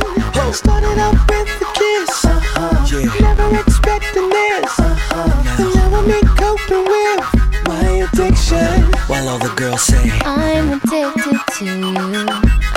Started 0.53 0.97
off 0.99 1.19
with 1.29 1.61
a 1.61 1.67
kiss, 1.75 2.25
uh-huh. 2.25 2.87
yeah. 2.91 3.11
Never 3.21 3.59
expecting 3.59 4.29
this, 4.29 4.79
uh-huh. 4.79 5.59
And 5.59 5.75
now 5.75 5.91
I'm 5.97 6.07
coping 6.35 6.85
with 6.87 7.21
my 7.67 8.07
addiction. 8.07 8.91
While 9.07 9.27
all 9.29 9.39
the 9.39 9.53
girls 9.55 9.81
say, 9.83 10.09
I'm 10.23 10.79
addicted 10.79 11.39
to 11.57 11.65
you. 11.65 12.25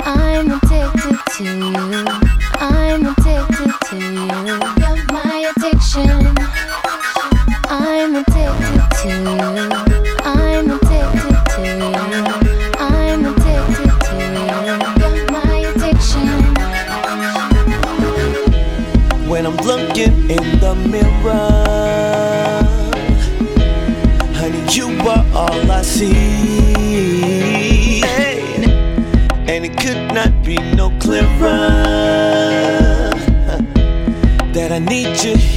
I'm 0.03 0.51
addicted 0.51 1.17
to 1.37 1.43
you. 1.43 2.05
I'm 2.59 3.05
addicted 3.07 3.71
to 3.87 3.95
you. 3.95 4.27
You're 4.81 4.99
my 5.11 5.51
addiction. 5.55 6.35
I'm 7.69 8.15
addicted 8.15 8.83
to 9.01 9.07
mirror. 9.23 9.50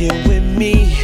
Need 0.05 0.13
here 0.13 0.29
with 0.29 0.59
me. 0.59 0.97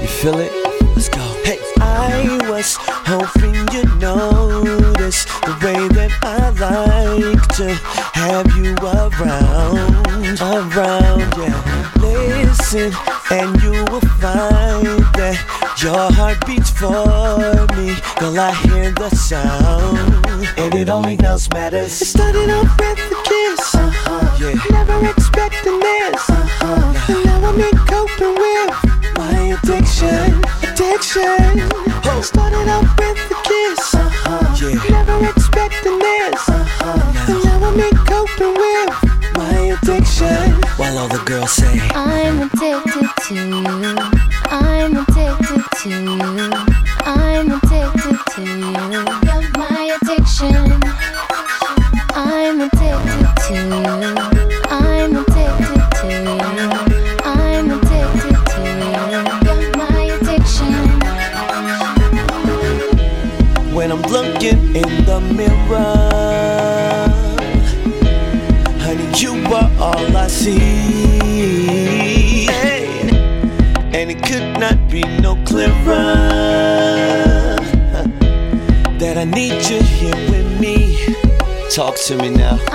You 0.00 0.08
feel 0.08 0.38
it? 0.38 0.52
Let's 0.94 1.08
go. 1.08 1.20
Hey, 1.44 1.58
I 1.80 2.38
was 2.50 2.76
hoping 2.78 3.54
you'd 3.72 4.00
notice 4.00 5.24
the 5.24 5.54
way 5.62 5.88
that 5.96 6.12
I 6.22 6.50
like 6.50 7.48
to 7.56 7.74
have 8.14 8.46
you 8.56 8.74
around, 8.82 10.40
around, 10.40 11.20
yeah. 11.38 11.92
Listen, 12.00 12.92
and 13.30 13.62
you 13.62 13.84
will 13.90 14.00
find 14.20 15.04
that 15.16 15.38
your 15.82 16.12
heart 16.12 16.44
beats 16.46 16.70
for 16.70 17.66
me. 17.76 17.96
Girl, 18.18 18.38
I 18.38 18.54
hear 18.66 18.90
the 18.92 19.10
sound, 19.10 20.26
and 20.58 20.74
it 20.74 20.88
only 20.88 21.18
else 21.24 21.48
matters. 21.50 22.00
It 22.00 22.06
started 22.06 22.50
off 22.50 22.78
with 22.78 22.98
a 22.98 23.22
kiss, 23.24 23.74
uh-huh. 23.74 24.36
yeah. 24.40 24.54
Never 24.70 25.06
expecting 25.06 25.81
Started 32.62 32.86
off 32.86 32.96
with 32.96 33.18
a 33.18 33.34
kiss, 33.42 33.94
uh-huh. 33.94 34.54
yeah. 34.62 34.78
Never 35.02 35.18
expecting 35.26 35.98
this, 35.98 36.48
uh-huh. 36.48 37.26
And 37.26 37.42
now 37.42 37.58
I'm 37.58 37.74
coping 38.06 38.54
with 38.54 38.94
my 39.34 39.74
addiction. 39.74 40.62
While 40.78 40.98
all 40.98 41.08
the 41.08 41.18
girls 41.26 41.50
say, 41.50 41.80
I'm 41.90 42.42
addicted 42.42 43.10
to 43.26 43.34
you. 43.34 43.66
I'm 44.46 44.94
addicted 44.94 45.64
to 45.82 45.88
you. 45.90 46.22
I'm 47.02 47.50
addicted 47.50 48.18
to 48.30 48.42
you. 48.46 49.11
To 82.12 82.22
me 82.22 82.30
now. 82.30 82.71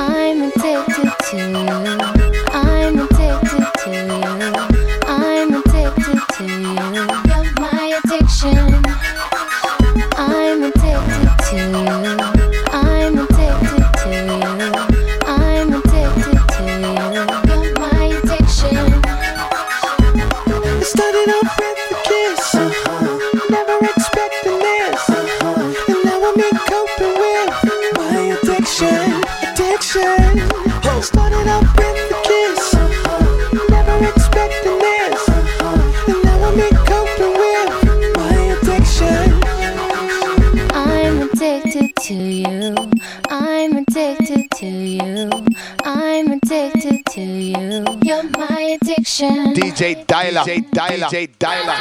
Dyla. 50.78 51.10
DJ 51.10 51.28
Dyla. 51.40 51.74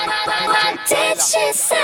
What 0.46 0.88
did 0.88 1.20
she 1.20 1.52
say? 1.52 1.76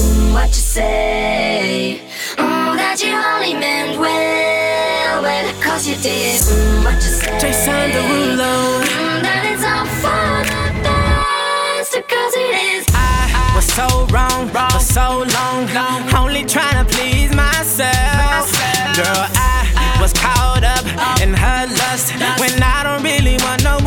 Mm, 0.00 0.32
what 0.32 0.48
you 0.48 0.54
say? 0.54 2.00
Mm, 2.36 2.76
that 2.78 3.02
you 3.04 3.12
only 3.12 3.52
meant 3.52 4.00
well, 4.00 5.22
well, 5.22 5.62
cause 5.62 5.86
you 5.86 5.96
did. 5.96 6.40
Mm, 6.40 6.84
what 6.84 6.94
you 6.94 7.00
say? 7.00 7.38
Jason 7.38 7.90
Derulo. 7.92 8.80
Mm, 8.80 9.20
that 9.20 9.44
it's 9.44 9.60
all 9.60 9.84
for 10.00 10.40
the 10.48 10.72
best, 10.88 11.92
cause 12.08 12.34
it 12.40 12.56
is. 12.72 12.86
I 12.94 13.52
was 13.54 13.66
so 13.66 14.06
wrong 14.06 14.30
wrong 14.52 14.70
for 14.70 14.80
so 14.80 15.24
long, 15.36 15.66
long. 15.74 16.14
only 16.14 16.44
trying 16.44 16.80
to 16.80 16.86
please 16.96 17.34
myself. 17.34 18.48
Girl, 18.96 19.24
I 19.36 19.98
was 20.00 20.12
caught 20.14 20.64
up 20.64 20.84
in 21.20 21.34
her 21.34 21.66
lust 21.66 22.12
when 22.40 22.62
I 22.62 22.82
don't 22.84 23.02
really 23.02 23.36
want 23.44 23.62
no 23.64 23.79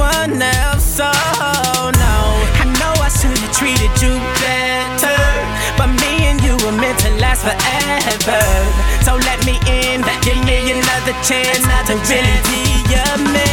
forever. 7.43 8.41
So 9.03 9.15
let 9.15 9.45
me 9.45 9.59
in, 9.67 10.01
give 10.23 10.39
me 10.45 10.71
another 10.71 11.15
chance 11.27 11.63
to 11.87 11.95
really 12.07 12.39
be 12.47 12.63
your 12.89 13.17
man. 13.31 13.52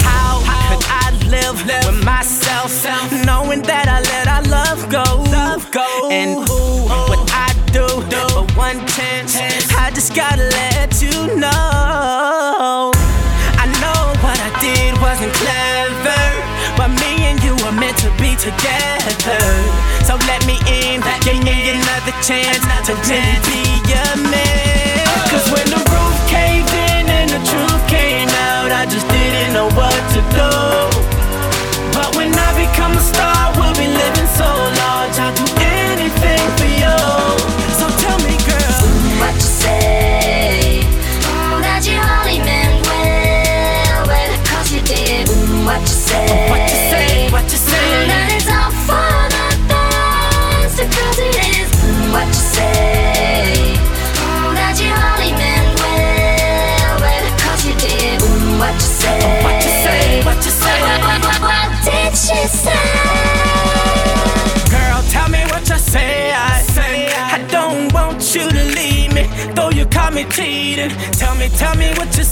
How 0.00 0.40
could 0.68 0.84
I 0.88 1.12
live 1.28 1.60
with 1.66 2.04
myself, 2.04 2.72
knowing 3.26 3.60
that 3.68 3.84
I 3.86 4.00
let 4.00 4.26
our 4.32 4.42
love 4.48 4.88
go? 4.88 5.04
And 6.10 6.40
I 7.36 7.52
do 7.76 7.84
one 8.56 8.80
chance, 8.88 9.36
I 9.76 9.90
just 9.92 10.14
gotta 10.16 10.48
let 10.56 11.02
you 11.02 11.36
know. 11.36 12.92
I 13.60 13.66
know 13.84 14.02
what 14.24 14.38
I 14.40 14.48
did 14.56 14.96
wasn't 15.04 15.34
clever, 15.36 16.24
but 16.80 16.88
me 16.96 17.28
and 17.28 17.36
you 17.44 17.52
were 17.60 17.76
meant 17.76 17.98
to 17.98 18.10
be 18.16 18.32
together. 18.40 19.36
So 20.08 20.16
let 20.24 20.40
me 20.48 20.56
in, 20.64 21.04
give 21.28 21.44
me 21.44 21.76
another 21.76 22.16
chance 22.24 22.64
to 22.88 22.96
really 23.04 23.36
be 23.44 23.68
your 23.84 24.16
man. 24.32 25.04
Cause 25.28 25.44
when 25.52 25.85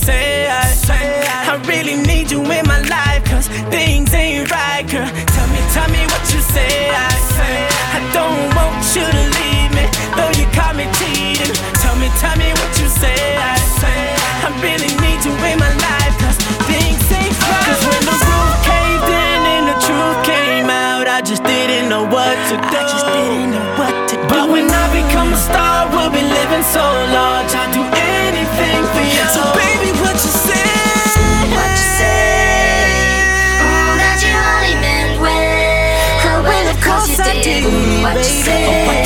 what 0.06 0.12
you 0.12 0.74
say. 0.84 1.24
I, 1.28 1.54
I 1.54 1.68
really 1.68 1.96
need 1.96 2.30
you 2.30 2.40
in 2.40 2.66
my 2.66 2.80
life, 2.88 3.24
cause 3.24 3.48
things 3.72 4.12
ain't 4.12 4.50
right, 4.50 4.84
girl. 4.84 5.08
Tell 5.08 5.48
me, 5.48 5.60
tell 5.72 5.88
me 5.88 6.02
what 6.12 6.24
you 6.32 6.40
say. 6.40 6.90
I, 6.92 7.08
say 7.36 7.56
I 7.96 8.00
don't 8.12 8.52
want 8.52 8.84
you 8.92 9.04
to 9.04 9.24
leave 9.40 9.70
me, 9.72 9.84
though 10.16 10.32
you 10.36 10.46
caught 10.52 10.76
me 10.76 10.84
cheating. 10.98 11.56
Tell 11.80 11.96
me, 11.96 12.08
tell 12.20 12.36
me 12.36 12.52
what 12.52 12.72
you 12.80 12.88
say. 12.88 13.16
I, 13.38 13.56
say 13.80 14.00
I 14.44 14.48
really 14.60 14.92
need 15.00 15.24
you 15.24 15.32
in 15.32 15.56
my 15.58 15.72
life, 15.72 16.14
cause 16.20 16.38
things 16.68 17.04
ain't 17.12 17.32
right. 17.32 17.64
Cause 17.64 17.82
when 17.88 18.02
the 18.04 18.16
roof 18.28 18.54
caved 18.68 19.08
in 19.08 19.40
and 19.56 19.64
the 19.72 19.78
truth 19.88 20.18
came 20.26 20.68
out, 20.68 21.08
I 21.08 21.20
just 21.24 21.44
didn't 21.44 21.88
know 21.88 22.04
what 22.04 22.36
to 22.52 22.54
do. 22.60 22.76
I 22.76 22.84
just 22.84 23.06
didn't 23.08 23.50
know 23.56 23.68
what 23.80 23.94
to 24.10 24.16
do. 24.16 24.26
But 24.28 24.50
when 24.52 24.68
I 24.68 24.84
become 24.92 25.32
a 25.32 25.40
star, 25.40 25.88
we'll 25.88 26.12
be 26.12 26.20
living 26.22 26.66
so 26.76 26.84
large. 27.14 27.52
I'll 27.56 27.72
do 27.72 27.82
anything 27.82 28.82
for 28.92 29.04
you. 29.08 29.24
So 29.32 29.63
What 38.04 38.16
you? 38.18 39.03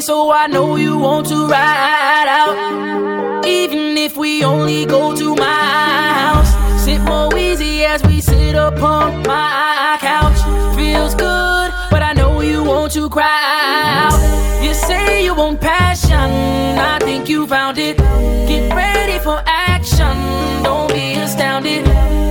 So 0.00 0.30
I 0.30 0.46
know 0.46 0.76
you 0.76 0.96
want 0.96 1.26
to 1.28 1.46
ride 1.46 2.26
out. 2.28 3.44
Even 3.44 3.96
if 3.98 4.16
we 4.16 4.44
only 4.44 4.86
go 4.86 5.14
to 5.16 5.34
my 5.34 5.44
house, 5.44 6.84
sit 6.84 7.00
more 7.00 7.36
easy 7.36 7.84
as 7.84 8.02
we 8.04 8.20
sit 8.20 8.54
upon 8.54 9.22
my 9.22 9.98
couch. 10.00 10.38
Feels 10.76 11.14
good, 11.14 11.72
but 11.90 12.02
I 12.02 12.12
know 12.12 12.40
you 12.40 12.62
want 12.62 12.92
to 12.92 13.08
cry 13.08 14.08
out. 14.08 14.62
You 14.62 14.74
say 14.74 15.24
you 15.24 15.34
want 15.34 15.60
passion, 15.60 16.30
I 16.78 16.98
think 17.00 17.28
you 17.28 17.46
found 17.46 17.78
it. 17.78 17.96
Get 17.96 18.72
ready 18.74 19.18
for 19.18 19.42
action, 19.46 20.16
don't 20.62 20.92
be 20.92 21.14
astounded. 21.14 21.86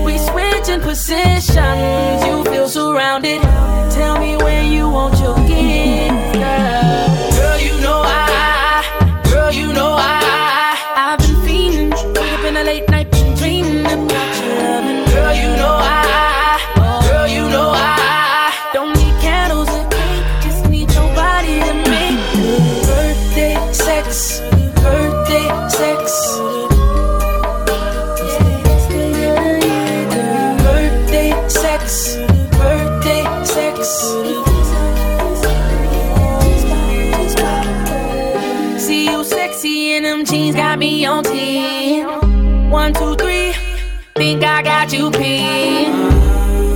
We 0.06 0.18
switching 0.18 0.82
positions, 0.82 2.24
you 2.26 2.44
feel 2.46 2.70
surrounded. 2.70 3.42
Tell 3.92 4.20
me 4.20 4.38
where 4.38 4.64
you 4.64 4.90
want 4.90 5.20
your 5.20 5.36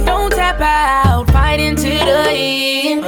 Don't 0.05 0.31
tap 0.31 0.61
out, 0.61 1.29
fight 1.31 1.59
into 1.59 1.89
the 1.89 2.29
end. 2.29 3.03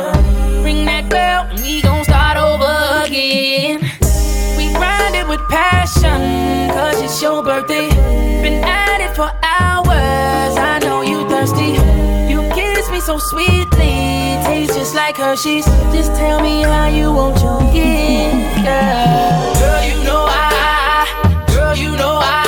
Ring 0.65 0.85
that 0.85 1.09
bell, 1.09 1.47
and 1.49 1.61
we 1.61 1.81
gon' 1.81 2.03
start 2.03 2.35
over 2.37 3.05
again. 3.05 3.79
We 4.57 4.73
grind 4.73 5.15
it 5.15 5.25
with 5.27 5.39
passion, 5.49 6.69
cause 6.71 7.01
it's 7.01 7.21
your 7.21 7.41
birthday. 7.41 7.89
Been 8.43 8.63
at 8.65 8.99
it 8.99 9.15
for 9.15 9.31
hours, 9.41 10.57
I 10.57 10.79
know 10.83 11.01
you 11.01 11.27
thirsty. 11.29 11.79
You 12.29 12.41
kiss 12.53 12.91
me 12.91 12.99
so 12.99 13.17
sweetly, 13.17 13.95
tastes 14.43 14.75
just 14.75 14.93
like 14.93 15.15
Hershey's. 15.15 15.65
Just 15.93 16.13
tell 16.15 16.41
me 16.41 16.63
how 16.63 16.87
you 16.87 17.13
want 17.13 17.39
your 17.41 17.61
gift, 17.71 18.65
girl. 18.65 19.53
Girl, 19.55 19.83
you 19.87 20.03
know 20.03 20.25
I, 20.27 21.45
girl, 21.47 21.75
you 21.77 21.91
know 21.95 22.19
I, 22.21 22.42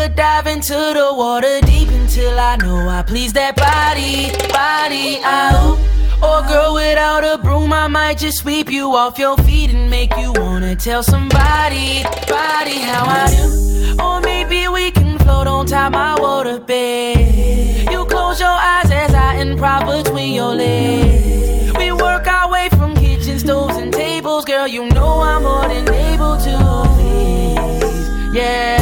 a 0.00 0.08
dive 0.08 0.46
into 0.46 0.72
the 0.72 1.12
water 1.12 1.60
deep 1.66 1.88
until 1.88 2.38
I 2.38 2.56
know 2.56 2.88
I 2.88 3.02
please 3.02 3.32
that 3.34 3.54
body, 3.56 4.30
body 4.48 5.20
out. 5.22 5.78
Or 6.22 6.42
girl 6.48 6.74
without 6.74 7.22
a 7.24 7.36
broom, 7.38 7.72
I 7.72 7.86
might 7.86 8.18
just 8.18 8.38
sweep 8.38 8.70
you 8.70 8.94
off 8.94 9.18
your 9.18 9.36
feet 9.38 9.70
and 9.70 9.90
make 9.90 10.16
you 10.16 10.32
wanna 10.36 10.74
tell 10.74 11.02
somebody, 11.02 12.02
body 12.28 12.78
how 12.90 13.04
I 13.06 13.26
do. 13.36 14.02
Or 14.02 14.20
maybe 14.20 14.68
we 14.68 14.90
can 14.90 15.18
float 15.18 15.46
on 15.46 15.66
top 15.66 15.92
my 15.92 16.18
water 16.18 16.58
bed. 16.58 17.90
You 17.92 18.04
close 18.06 18.40
your 18.40 18.58
eyes 18.72 18.90
as 18.90 19.14
I 19.14 19.36
improv 19.44 19.82
between 20.04 20.32
your 20.34 20.54
legs. 20.54 21.72
We 21.76 21.92
work 21.92 22.26
our 22.26 22.50
way 22.50 22.68
from 22.70 22.94
kitchen 22.94 23.38
stoves 23.38 23.76
and 23.76 23.92
tables, 23.92 24.44
girl. 24.46 24.66
You 24.66 24.88
know 24.90 25.20
I'm 25.20 25.42
more 25.42 25.68
than 25.68 25.92
able 25.92 26.36
to 26.46 26.52
please. 26.94 28.08
Yeah, 28.34 28.79